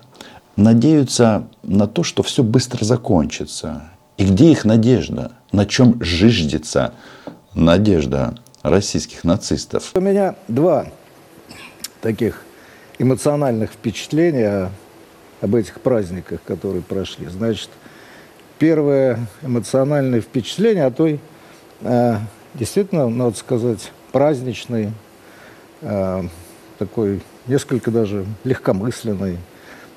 надеются 0.57 1.45
на 1.63 1.87
то, 1.87 2.03
что 2.03 2.23
все 2.23 2.43
быстро 2.43 2.85
закончится. 2.85 3.83
И 4.17 4.25
где 4.25 4.51
их 4.51 4.65
надежда? 4.65 5.33
На 5.53 5.67
чем 5.67 6.03
жиждется 6.03 6.93
надежда 7.55 8.35
российских 8.63 9.25
нацистов. 9.25 9.91
У 9.95 10.01
меня 10.01 10.37
два 10.49 10.87
таких 12.01 12.43
эмоциональных 12.99 13.73
впечатления 13.73 14.71
об 15.41 15.55
этих 15.55 15.81
праздниках, 15.81 16.43
которые 16.45 16.83
прошли. 16.83 17.27
Значит, 17.27 17.71
первое 18.59 19.19
эмоциональное 19.43 20.21
впечатление 20.21 20.85
о 20.85 20.91
той, 20.91 21.21
э, 21.81 22.17
действительно, 22.55 23.09
надо 23.09 23.37
сказать, 23.37 23.93
праздничной, 24.13 24.93
э, 25.81 26.23
такой 26.79 27.23
несколько 27.47 27.91
даже 27.91 28.27
легкомысленной, 28.45 29.39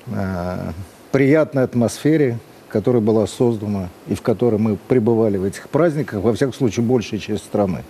э, 0.06 0.72
приятной 1.12 1.64
атмосфере, 1.64 2.38
которая 2.68 3.02
была 3.02 3.26
создана 3.26 3.88
и 4.08 4.14
в 4.14 4.22
которой 4.22 4.58
мы 4.58 4.76
пребывали 4.76 5.36
в 5.36 5.44
этих 5.44 5.68
праздниках, 5.68 6.22
во 6.22 6.32
всяком 6.32 6.54
случае, 6.54 6.84
большая 6.86 7.20
часть 7.20 7.44
страны. 7.44 7.84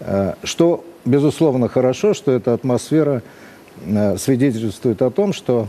Э, 0.00 0.34
что, 0.42 0.84
безусловно, 1.04 1.68
хорошо, 1.68 2.14
что 2.14 2.32
эта 2.32 2.54
атмосфера 2.54 3.22
э, 3.84 4.16
свидетельствует 4.16 5.02
о 5.02 5.10
том, 5.10 5.32
что 5.32 5.66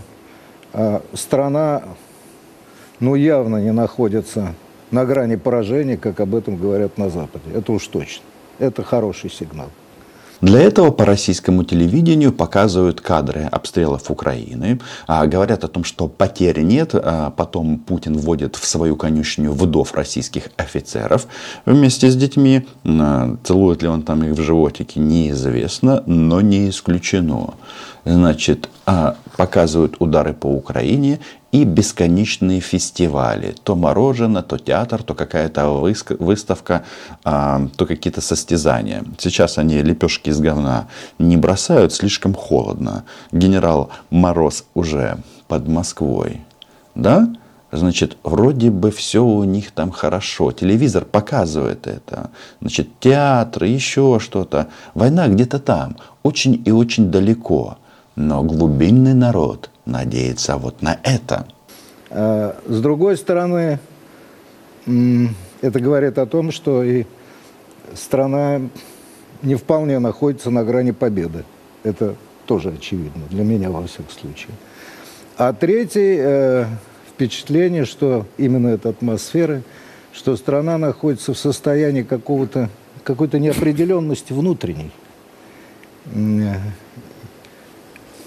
э, 0.74 1.00
страна 1.14 1.84
ну, 3.00 3.16
явно 3.16 3.58
не 3.58 3.72
находится 3.72 4.56
на 4.92 5.06
грани 5.06 5.36
поражения, 5.36 5.98
как 5.98 6.20
об 6.20 6.36
этом 6.36 6.58
говорят 6.58 6.98
на 6.98 7.10
Западе. 7.10 7.46
Это 7.54 7.72
уж 7.72 7.88
точно. 7.88 8.24
Это 8.60 8.84
хороший 8.84 9.30
сигнал. 9.30 9.70
Для 10.42 10.60
этого 10.60 10.90
по 10.90 11.06
российскому 11.06 11.64
телевидению 11.64 12.34
показывают 12.34 13.00
кадры 13.00 13.48
обстрелов 13.52 14.10
Украины, 14.10 14.80
а, 15.06 15.28
говорят 15.28 15.64
о 15.64 15.68
том, 15.68 15.84
что 15.84 16.08
потерь 16.08 16.62
нет, 16.62 16.92
а 16.96 17.30
потом 17.30 17.78
Путин 17.78 18.18
вводит 18.18 18.56
в 18.56 18.66
свою 18.66 18.96
конюшню 18.96 19.52
вдов 19.52 19.94
российских 19.94 20.50
офицеров 20.58 21.28
вместе 21.66 22.10
с 22.10 22.16
детьми. 22.16 22.66
А, 22.86 23.38
целует 23.44 23.84
ли 23.84 23.88
он 23.88 24.02
там 24.02 24.24
их 24.24 24.32
в 24.32 24.42
животике, 24.42 25.00
неизвестно, 25.00 26.02
но 26.08 26.42
не 26.42 26.70
исключено 26.70 27.54
значит, 28.06 28.70
показывают 29.42 29.96
удары 29.98 30.34
по 30.34 30.46
Украине 30.46 31.20
и 31.52 31.64
бесконечные 31.64 32.60
фестивали. 32.60 33.56
То 33.64 33.76
мороженое, 33.76 34.44
то 34.44 34.60
театр, 34.60 35.02
то 35.02 35.16
какая-то 35.16 35.68
выставка, 36.20 36.84
а, 37.24 37.68
то 37.76 37.88
какие-то 37.88 38.22
состязания. 38.22 39.04
Сейчас 39.18 39.58
они 39.58 39.82
лепешки 39.82 40.30
из 40.30 40.40
говна 40.40 40.88
не 41.18 41.38
бросают, 41.38 41.92
слишком 41.92 42.36
холодно. 42.36 43.04
Генерал 43.32 43.90
Мороз 44.12 44.64
уже 44.76 45.18
под 45.48 45.68
Москвой. 45.68 46.42
Да? 46.94 47.28
Значит, 47.72 48.18
вроде 48.24 48.70
бы 48.70 48.92
все 48.92 49.26
у 49.26 49.44
них 49.44 49.72
там 49.72 49.90
хорошо. 49.90 50.52
Телевизор 50.52 51.04
показывает 51.06 51.88
это. 51.88 52.30
Значит, 52.60 52.90
театр, 53.00 53.64
еще 53.64 54.20
что-то. 54.20 54.68
Война 54.94 55.28
где-то 55.28 55.58
там, 55.58 55.96
очень 56.22 56.62
и 56.64 56.70
очень 56.70 57.10
далеко. 57.10 57.78
Но 58.22 58.44
глубинный 58.44 59.16
народ 59.16 59.72
надеется 59.86 60.58
вот 60.58 60.84
на 60.84 61.00
это. 61.02 61.48
А, 62.12 62.56
с 62.68 62.80
другой 62.80 63.18
стороны, 63.18 63.80
это 64.86 65.80
говорит 65.80 66.20
о 66.20 66.28
том, 66.28 66.52
что 66.52 66.84
и 66.84 67.06
страна 67.96 68.62
не 69.42 69.56
вполне 69.56 69.98
находится 69.98 70.52
на 70.52 70.64
грани 70.64 70.92
победы. 70.92 71.46
Это 71.84 72.14
тоже 72.46 72.70
очевидно, 72.70 73.24
для 73.32 73.44
меня 73.44 73.72
во 73.72 73.88
всяком 73.88 74.12
случае. 74.12 74.54
А 75.38 75.52
третье 75.54 76.18
э, 76.20 76.66
впечатление, 77.10 77.86
что 77.86 78.28
именно 78.38 78.68
эта 78.68 78.90
атмосфера, 78.90 79.64
что 80.14 80.36
страна 80.38 80.78
находится 80.78 81.34
в 81.34 81.40
состоянии 81.40 82.04
какого-то 82.04 82.70
какой-то 83.04 83.40
неопределенности 83.40 84.32
внутренней 84.32 84.92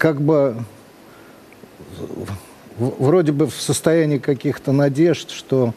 как 0.05 0.21
бы 0.21 0.55
вроде 2.77 3.31
бы 3.31 3.47
в 3.47 3.55
состоянии 3.59 4.19
каких-то 4.19 4.71
надежд, 4.71 5.31
что 5.31 5.73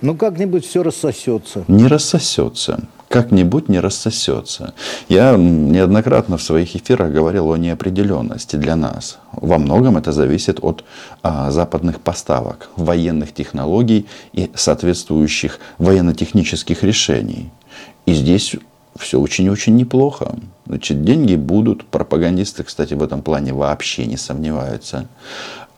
ну 0.00 0.16
как-нибудь 0.16 0.66
все 0.66 0.82
рассосется. 0.82 1.62
Не 1.68 1.86
рассосется. 1.86 2.80
Как-нибудь 3.08 3.68
не 3.68 3.78
рассосется. 3.78 4.74
Я 5.08 5.36
неоднократно 5.36 6.38
в 6.38 6.42
своих 6.42 6.74
эфирах 6.74 7.12
говорил 7.12 7.52
о 7.52 7.56
неопределенности 7.56 8.56
для 8.56 8.74
нас. 8.74 9.20
Во 9.30 9.58
многом 9.58 9.96
это 9.96 10.10
зависит 10.10 10.58
от 10.60 10.82
а, 11.22 11.52
западных 11.52 12.00
поставок, 12.00 12.70
военных 12.74 13.32
технологий 13.32 14.08
и 14.32 14.50
соответствующих 14.56 15.60
военно-технических 15.78 16.82
решений. 16.82 17.52
И 18.06 18.12
здесь 18.12 18.56
все 18.98 19.20
очень-очень 19.20 19.76
неплохо. 19.76 20.34
Значит, 20.66 21.02
деньги 21.04 21.36
будут. 21.36 21.86
Пропагандисты, 21.86 22.64
кстати, 22.64 22.94
в 22.94 23.02
этом 23.02 23.22
плане 23.22 23.52
вообще 23.52 24.06
не 24.06 24.16
сомневаются. 24.16 25.06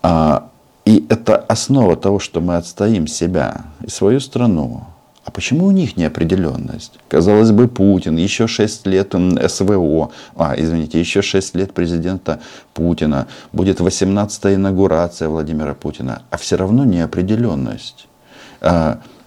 А, 0.02 0.48
и 0.85 1.04
это 1.09 1.37
основа 1.37 1.96
того, 1.96 2.18
что 2.18 2.40
мы 2.40 2.56
отстоим 2.56 3.06
себя 3.06 3.64
и 3.85 3.90
свою 3.90 4.20
страну. 4.20 4.85
А 5.24 5.30
почему 5.30 5.66
у 5.66 5.70
них 5.70 5.96
неопределенность? 5.96 6.98
Казалось 7.09 7.50
бы, 7.50 7.68
Путин, 7.68 8.16
еще 8.16 8.46
6 8.46 8.87
лет 8.87 9.14
СВО, 9.48 10.11
а, 10.35 10.54
извините, 10.56 10.98
еще 10.98 11.20
6 11.20 11.54
лет 11.54 11.74
президента 11.74 12.40
Путина, 12.72 13.26
будет 13.52 13.80
18-я 13.80 14.54
инаугурация 14.54 15.28
Владимира 15.28 15.74
Путина, 15.74 16.22
а 16.30 16.37
все 16.37 16.56
равно 16.56 16.85
неопределенность. 16.85 18.09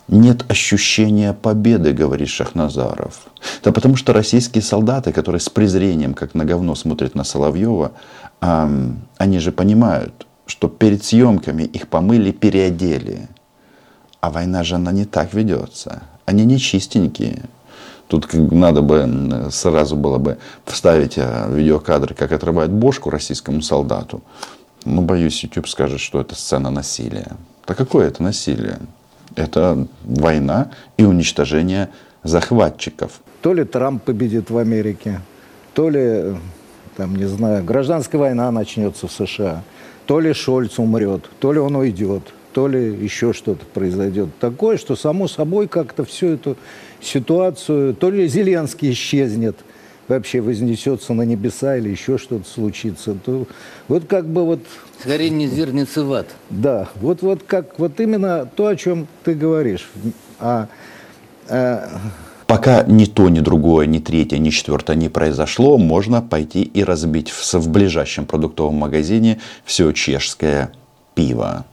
Нет 0.08 0.46
ощущения 0.50 1.34
победы, 1.34 1.94
говорит 1.94 2.30
Шахназаров. 2.30 3.28
Да 3.64 3.72
потому 3.72 3.96
что 3.96 4.12
российские 4.14 4.62
солдаты, 4.62 5.14
которые 5.14 5.40
с 5.40 5.50
презрением, 5.50 6.14
как 6.14 6.36
на 6.36 6.46
говно, 6.46 6.76
смотрят 6.76 7.16
на 7.16 7.24
Соловьева, 7.24 7.94
они 8.40 9.40
же 9.40 9.52
понимают, 9.52 10.28
что 10.46 10.68
перед 10.68 11.04
съемками 11.04 11.64
их 11.64 11.88
помыли, 11.88 12.32
переодели. 12.32 13.30
А 14.20 14.30
война 14.30 14.64
же 14.64 14.76
она 14.76 14.92
не 14.92 15.06
так 15.06 15.34
ведется. 15.34 16.04
они 16.26 16.46
не 16.46 16.60
чистенькие. 16.60 17.44
Тут 18.08 18.32
надо 18.34 18.82
бы 18.82 19.50
сразу 19.52 19.96
было 19.96 20.18
бы 20.18 20.38
вставить 20.66 21.18
а, 21.18 21.48
видеокадры, 21.50 22.14
как 22.14 22.32
отрывают 22.32 22.72
бошку 22.72 23.10
российскому 23.10 23.62
солдату. 23.62 24.22
Ну, 24.86 25.02
боюсь, 25.02 25.44
YouTube 25.44 25.68
скажет, 25.68 26.00
что 26.00 26.22
это 26.22 26.36
сцена 26.36 26.70
насилия. 26.70 27.32
Да 27.66 27.74
какое 27.74 28.08
это 28.08 28.22
насилие? 28.22 28.80
Это 29.36 29.88
война 30.04 30.72
и 30.98 31.04
уничтожение 31.04 31.90
захватчиков. 32.24 33.22
То 33.42 33.54
ли 33.54 33.64
Трамп 33.64 34.04
победит 34.04 34.50
в 34.50 34.58
Америке, 34.58 35.22
то 35.74 35.90
ли, 35.90 36.36
там, 36.96 37.16
не 37.16 37.26
знаю, 37.26 37.64
гражданская 37.64 38.20
война 38.20 38.52
начнется 38.52 39.08
в 39.08 39.12
США, 39.12 39.64
то 40.06 40.20
ли 40.20 40.34
Шольц 40.34 40.80
умрет, 40.80 41.30
то 41.40 41.52
ли 41.52 41.60
он 41.60 41.76
уйдет, 41.76 42.24
то 42.54 42.68
ли 42.68 42.94
еще 42.94 43.34
что-то 43.34 43.66
произойдет 43.66 44.30
такое, 44.40 44.78
что 44.78 44.96
само 44.96 45.28
собой 45.28 45.68
как-то 45.68 46.06
всю 46.06 46.28
эту 46.28 46.58
ситуацию, 47.02 47.96
то 47.96 48.10
ли 48.10 48.28
Зеленский 48.28 48.92
исчезнет, 48.92 49.58
вообще 50.08 50.42
вознесется 50.42 51.14
на 51.14 51.24
небеса 51.24 51.78
или 51.78 51.90
еще 51.90 52.18
что-то 52.18 52.48
случится. 52.48 53.16
То, 53.16 53.48
вот 53.88 54.06
как 54.06 54.28
бы 54.28 54.46
вот... 54.46 54.60
Скорее 55.00 55.30
не 55.30 55.48
зернется 55.48 56.04
в 56.04 56.14
ад. 56.14 56.28
Да, 56.50 56.90
вот, 56.96 57.22
вот 57.22 57.44
как, 57.44 57.80
вот 57.80 58.00
именно 58.00 58.50
то, 58.56 58.68
о 58.68 58.76
чем 58.76 59.08
ты 59.24 59.34
говоришь. 59.34 59.90
А, 60.40 60.68
а... 61.50 61.90
Пока 62.48 62.84
ни 62.84 63.06
то, 63.06 63.30
ни 63.30 63.40
другое, 63.40 63.86
ни 63.88 64.00
третье, 64.00 64.38
ни 64.38 64.50
четвертое 64.50 64.96
не 64.96 65.10
произошло, 65.10 65.78
можно 65.78 66.22
пойти 66.22 66.62
и 66.62 66.84
разбить 66.84 67.30
в, 67.32 67.54
в 67.54 67.70
ближайшем 67.70 68.26
продуктовом 68.26 68.76
магазине 68.76 69.40
все 69.66 69.92
чешское 69.92 70.72
пиво. 71.16 71.66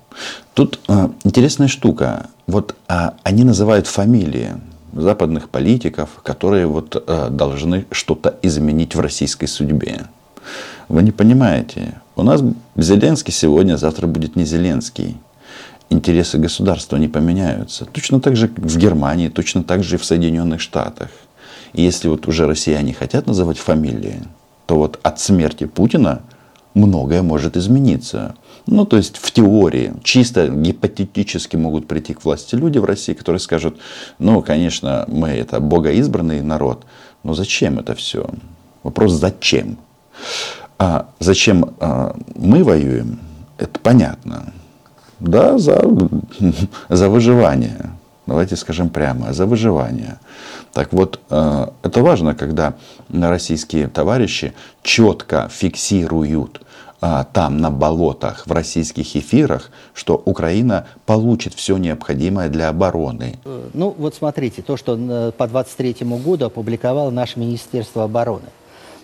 Тут 0.54 0.80
э, 0.88 1.08
интересная 1.24 1.68
штука. 1.68 2.28
Вот 2.46 2.74
э, 2.88 3.10
они 3.22 3.44
называют 3.44 3.86
фамилии 3.86 4.54
западных 4.92 5.48
политиков, 5.48 6.08
которые 6.22 6.66
вот 6.66 7.02
э, 7.06 7.28
должны 7.30 7.86
что-то 7.90 8.38
изменить 8.42 8.94
в 8.94 9.00
российской 9.00 9.46
судьбе. 9.46 10.06
Вы 10.88 11.02
не 11.02 11.12
понимаете, 11.12 12.00
у 12.16 12.22
нас 12.22 12.42
Зеленский 12.76 13.32
сегодня, 13.32 13.76
завтра 13.76 14.06
будет 14.06 14.36
не 14.36 14.44
Зеленский. 14.44 15.16
Интересы 15.88 16.38
государства 16.38 16.96
не 16.96 17.08
поменяются. 17.08 17.84
Точно 17.84 18.20
так 18.20 18.36
же 18.36 18.48
в 18.48 18.76
Германии, 18.76 19.28
точно 19.28 19.62
так 19.62 19.82
же 19.82 19.96
и 19.96 19.98
в 19.98 20.04
Соединенных 20.04 20.60
Штатах. 20.60 21.08
И 21.72 21.82
если 21.82 22.08
вот 22.08 22.26
уже 22.28 22.46
россияне 22.46 22.94
хотят 22.94 23.26
называть 23.26 23.58
фамилии, 23.58 24.22
то 24.66 24.76
вот 24.76 24.98
от 25.02 25.20
смерти 25.20 25.66
Путина 25.66 26.22
многое 26.74 27.22
может 27.22 27.56
измениться. 27.56 28.34
Ну, 28.66 28.84
то 28.84 28.96
есть 28.96 29.16
в 29.16 29.30
теории, 29.32 29.92
чисто 30.02 30.48
гипотетически 30.48 31.56
могут 31.56 31.88
прийти 31.88 32.14
к 32.14 32.24
власти 32.24 32.54
люди 32.54 32.78
в 32.78 32.84
России, 32.84 33.14
которые 33.14 33.40
скажут, 33.40 33.78
ну, 34.18 34.42
конечно, 34.42 35.04
мы 35.08 35.28
это 35.30 35.60
богоизбранный 35.60 36.42
народ, 36.42 36.84
но 37.22 37.34
зачем 37.34 37.78
это 37.78 37.94
все? 37.94 38.28
Вопрос 38.82 39.12
зачем? 39.12 39.78
А 40.78 41.08
зачем 41.18 41.74
а, 41.80 42.16
мы 42.34 42.64
воюем, 42.64 43.18
это 43.58 43.78
понятно. 43.80 44.52
Да, 45.18 45.58
за, 45.58 45.82
за 46.88 47.08
выживание. 47.08 47.90
Давайте 48.26 48.56
скажем 48.56 48.88
прямо, 48.88 49.32
за 49.32 49.44
выживание. 49.44 50.18
Так 50.72 50.92
вот, 50.92 51.20
а, 51.30 51.72
это 51.82 52.02
важно, 52.02 52.34
когда 52.34 52.74
российские 53.12 53.88
товарищи 53.88 54.52
четко 54.82 55.48
фиксируют 55.50 56.60
а, 57.00 57.24
там, 57.24 57.58
на 57.58 57.70
болотах, 57.70 58.46
в 58.46 58.52
российских 58.52 59.16
эфирах, 59.16 59.70
что 59.94 60.20
Украина 60.24 60.86
получит 61.06 61.54
все 61.54 61.76
необходимое 61.76 62.48
для 62.48 62.68
обороны. 62.68 63.38
Ну, 63.72 63.94
вот 63.96 64.14
смотрите, 64.14 64.62
то, 64.62 64.76
что 64.76 64.96
э, 64.98 65.32
по 65.32 65.48
23 65.48 65.96
году 66.00 66.46
опубликовало 66.46 67.10
наше 67.10 67.40
Министерство 67.40 68.04
обороны. 68.04 68.46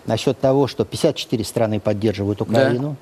Насчет 0.05 0.39
того, 0.39 0.67
что 0.67 0.85
54 0.85 1.43
страны 1.43 1.79
поддерживают 1.79 2.41
Украину. 2.41 2.89
Да 2.91 2.95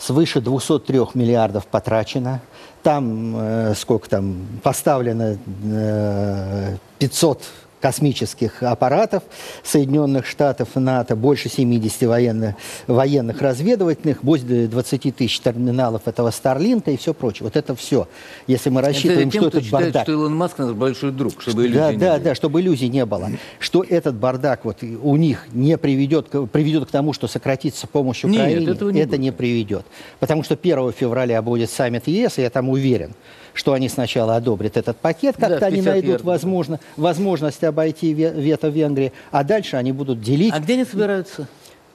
свыше 0.00 0.40
203 0.40 0.98
миллиардов 1.14 1.66
потрачено. 1.66 2.40
Там 2.82 3.36
э, 3.36 3.74
сколько 3.76 4.08
там 4.08 4.46
поставлено 4.62 5.36
э, 5.62 6.76
500 6.98 7.42
космических 7.80 8.62
аппаратов 8.62 9.22
Соединенных 9.62 10.26
Штатов 10.26 10.68
НАТО, 10.74 11.16
больше 11.16 11.48
70 11.48 12.02
военных, 12.02 12.54
военных 12.86 13.40
разведывательных, 13.40 14.22
более 14.22 14.68
20 14.68 15.16
тысяч 15.16 15.40
терминалов 15.40 16.02
этого 16.06 16.30
Старлинка 16.30 16.90
и 16.90 16.96
все 16.96 17.14
прочее. 17.14 17.44
Вот 17.44 17.56
это 17.56 17.74
все. 17.74 18.08
Если 18.46 18.70
мы 18.70 18.82
рассчитываем, 18.82 19.28
это 19.28 19.32
тем, 19.32 19.42
что 19.42 19.48
этот 19.48 19.64
считает, 19.64 19.84
бардак... 19.86 20.02
что 20.02 20.12
Илон 20.12 20.36
Маск 20.36 20.58
наш 20.58 20.72
большой 20.72 21.12
друг, 21.12 21.40
чтобы 21.40 21.66
иллюзий 21.66 21.78
да, 21.78 21.92
не 21.92 21.98
да, 21.98 22.12
было. 22.14 22.20
да, 22.20 22.34
чтобы 22.34 22.60
иллюзий 22.60 22.88
не 22.88 23.04
было. 23.06 23.30
Что 23.58 23.82
этот 23.82 24.14
бардак 24.14 24.64
вот 24.64 24.82
у 24.82 25.16
них 25.16 25.46
не 25.52 25.76
приведет, 25.78 26.28
приведет 26.52 26.88
к 26.88 26.90
тому, 26.90 27.12
что 27.12 27.26
сократится 27.28 27.86
помощь 27.86 28.24
Украине, 28.24 28.60
Нет, 28.60 28.76
этого 28.76 28.90
не 28.90 29.00
это 29.00 29.10
будет. 29.10 29.20
не 29.20 29.32
приведет. 29.32 29.86
Потому 30.18 30.42
что 30.42 30.54
1 30.60 30.92
февраля 30.92 31.40
будет 31.42 31.70
саммит 31.70 32.06
ЕС, 32.06 32.38
и 32.38 32.42
я 32.42 32.50
там 32.50 32.68
уверен, 32.68 33.14
что 33.54 33.72
они 33.72 33.88
сначала 33.88 34.36
одобрят 34.36 34.76
этот 34.76 34.96
пакет, 34.98 35.36
как-то 35.38 35.60
да, 35.60 35.66
они 35.66 35.82
найдут 35.82 36.22
возможно, 36.22 36.80
возможность 36.96 37.62
обойти 37.64 38.12
вето 38.12 38.68
Венгрии, 38.68 39.12
а 39.30 39.44
дальше 39.44 39.76
они 39.76 39.92
будут 39.92 40.20
делить. 40.20 40.52
А 40.54 40.60
где 40.60 40.74
они 40.74 40.84
собираются? 40.84 41.48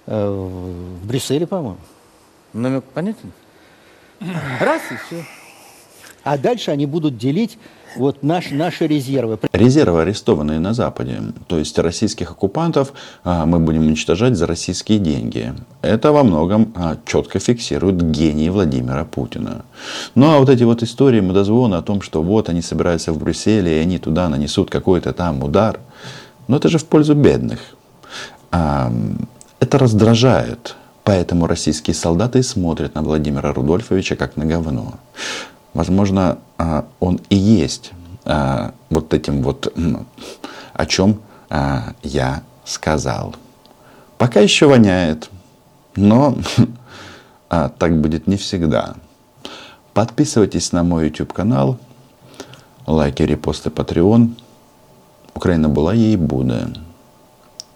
Э, 0.06 0.30
в 0.30 1.08
Брюсселе, 1.08 1.48
по-моему. 1.48 1.78
Намек 2.54 2.84
понятен? 2.86 3.32
Раз 4.60 4.82
и 4.92 4.96
все. 5.06 5.26
А 6.26 6.40
дальше 6.40 6.72
они 6.72 6.88
будут 6.88 7.20
делить 7.20 7.60
вот 7.96 8.24
наш, 8.24 8.50
наши 8.50 8.88
резервы. 8.88 9.38
Резервы, 9.54 10.02
арестованные 10.02 10.60
на 10.60 10.74
Западе, 10.74 11.22
то 11.46 11.60
есть 11.60 11.78
российских 11.78 12.32
оккупантов, 12.32 12.94
а, 13.24 13.46
мы 13.46 13.60
будем 13.60 13.82
уничтожать 13.82 14.36
за 14.36 14.48
российские 14.48 14.98
деньги. 14.98 15.54
Это 15.84 16.12
во 16.12 16.24
многом 16.24 16.74
а, 16.76 16.98
четко 17.06 17.38
фиксирует 17.38 18.02
гений 18.02 18.50
Владимира 18.50 19.06
Путина. 19.06 19.66
Ну 20.16 20.32
а 20.32 20.40
вот 20.40 20.50
эти 20.50 20.64
вот 20.64 20.82
истории 20.82 21.22
мудозвона 21.22 21.78
о 21.78 21.84
том, 21.84 22.02
что 22.02 22.24
вот 22.24 22.50
они 22.50 22.64
собираются 22.64 23.14
в 23.14 23.20
Брюсселе, 23.20 23.78
и 23.78 23.82
они 23.82 24.00
туда 24.00 24.28
нанесут 24.28 24.72
какой-то 24.72 25.14
там 25.14 25.44
удар, 25.44 25.80
но 26.48 26.58
это 26.58 26.70
же 26.70 26.80
в 26.80 26.86
пользу 26.86 27.14
бедных. 27.14 27.60
А, 28.52 28.92
это 29.60 29.78
раздражает. 29.78 30.76
Поэтому 31.04 31.46
российские 31.46 31.94
солдаты 31.94 32.42
смотрят 32.42 32.96
на 32.96 33.04
Владимира 33.04 33.54
Рудольфовича 33.54 34.16
как 34.16 34.38
на 34.38 34.46
говно. 34.46 34.96
Возможно, 35.76 36.38
а, 36.58 36.86
он 37.02 37.20
и 37.30 37.36
есть 37.36 37.92
а, 38.24 38.74
вот 38.90 39.14
этим 39.14 39.44
вот, 39.44 39.74
о 40.74 40.86
чем 40.86 41.20
а, 41.50 41.94
я 42.02 42.44
сказал. 42.64 43.36
Пока 44.18 44.40
еще 44.40 44.68
воняет, 44.68 45.30
но 45.98 46.38
так 47.50 48.00
будет 48.00 48.26
не 48.26 48.38
всегда. 48.38 48.96
Подписывайтесь 49.94 50.72
на 50.72 50.84
мой 50.84 51.08
YouTube 51.08 51.34
канал, 51.34 51.78
лайки, 52.88 53.24
репосты, 53.24 53.70
Patreon. 53.70 54.30
Украина 55.34 55.68
была, 55.68 55.94
ей 55.94 56.16
будет. 56.16 56.80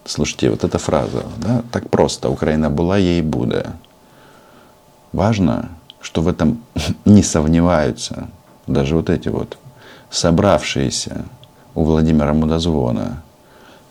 Слушайте, 0.06 0.50
вот 0.52 0.64
эта 0.64 0.78
фраза, 0.78 1.26
да, 1.38 1.64
так 1.74 1.90
просто. 1.90 2.30
Украина 2.30 2.70
была, 2.70 2.98
ей 2.98 3.22
будет. 3.22 3.68
Важно, 5.12 5.70
что 6.02 6.22
в 6.22 6.28
этом 6.28 6.64
не 7.06 7.24
сомневаются 7.24 8.28
даже 8.68 8.96
вот 8.96 9.10
эти 9.10 9.30
вот 9.30 9.58
собравшиеся 10.10 11.26
у 11.76 11.84
Владимира 11.84 12.34
Мудозвона. 12.34 13.22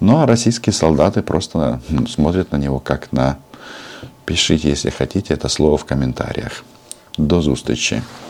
Ну 0.01 0.19
а 0.19 0.27
российские 0.27 0.73
солдаты 0.73 1.23
просто 1.23 1.81
смотрят 2.09 2.53
на 2.53 2.57
него 2.57 2.79
как 2.79 3.13
на... 3.13 3.37
Пишите, 4.25 4.69
если 4.69 4.91
хотите, 4.91 5.35
это 5.35 5.49
слово 5.49 5.77
в 5.77 5.85
комментариях. 5.85 6.65
До 7.19 7.41
зустрічі. 7.41 8.03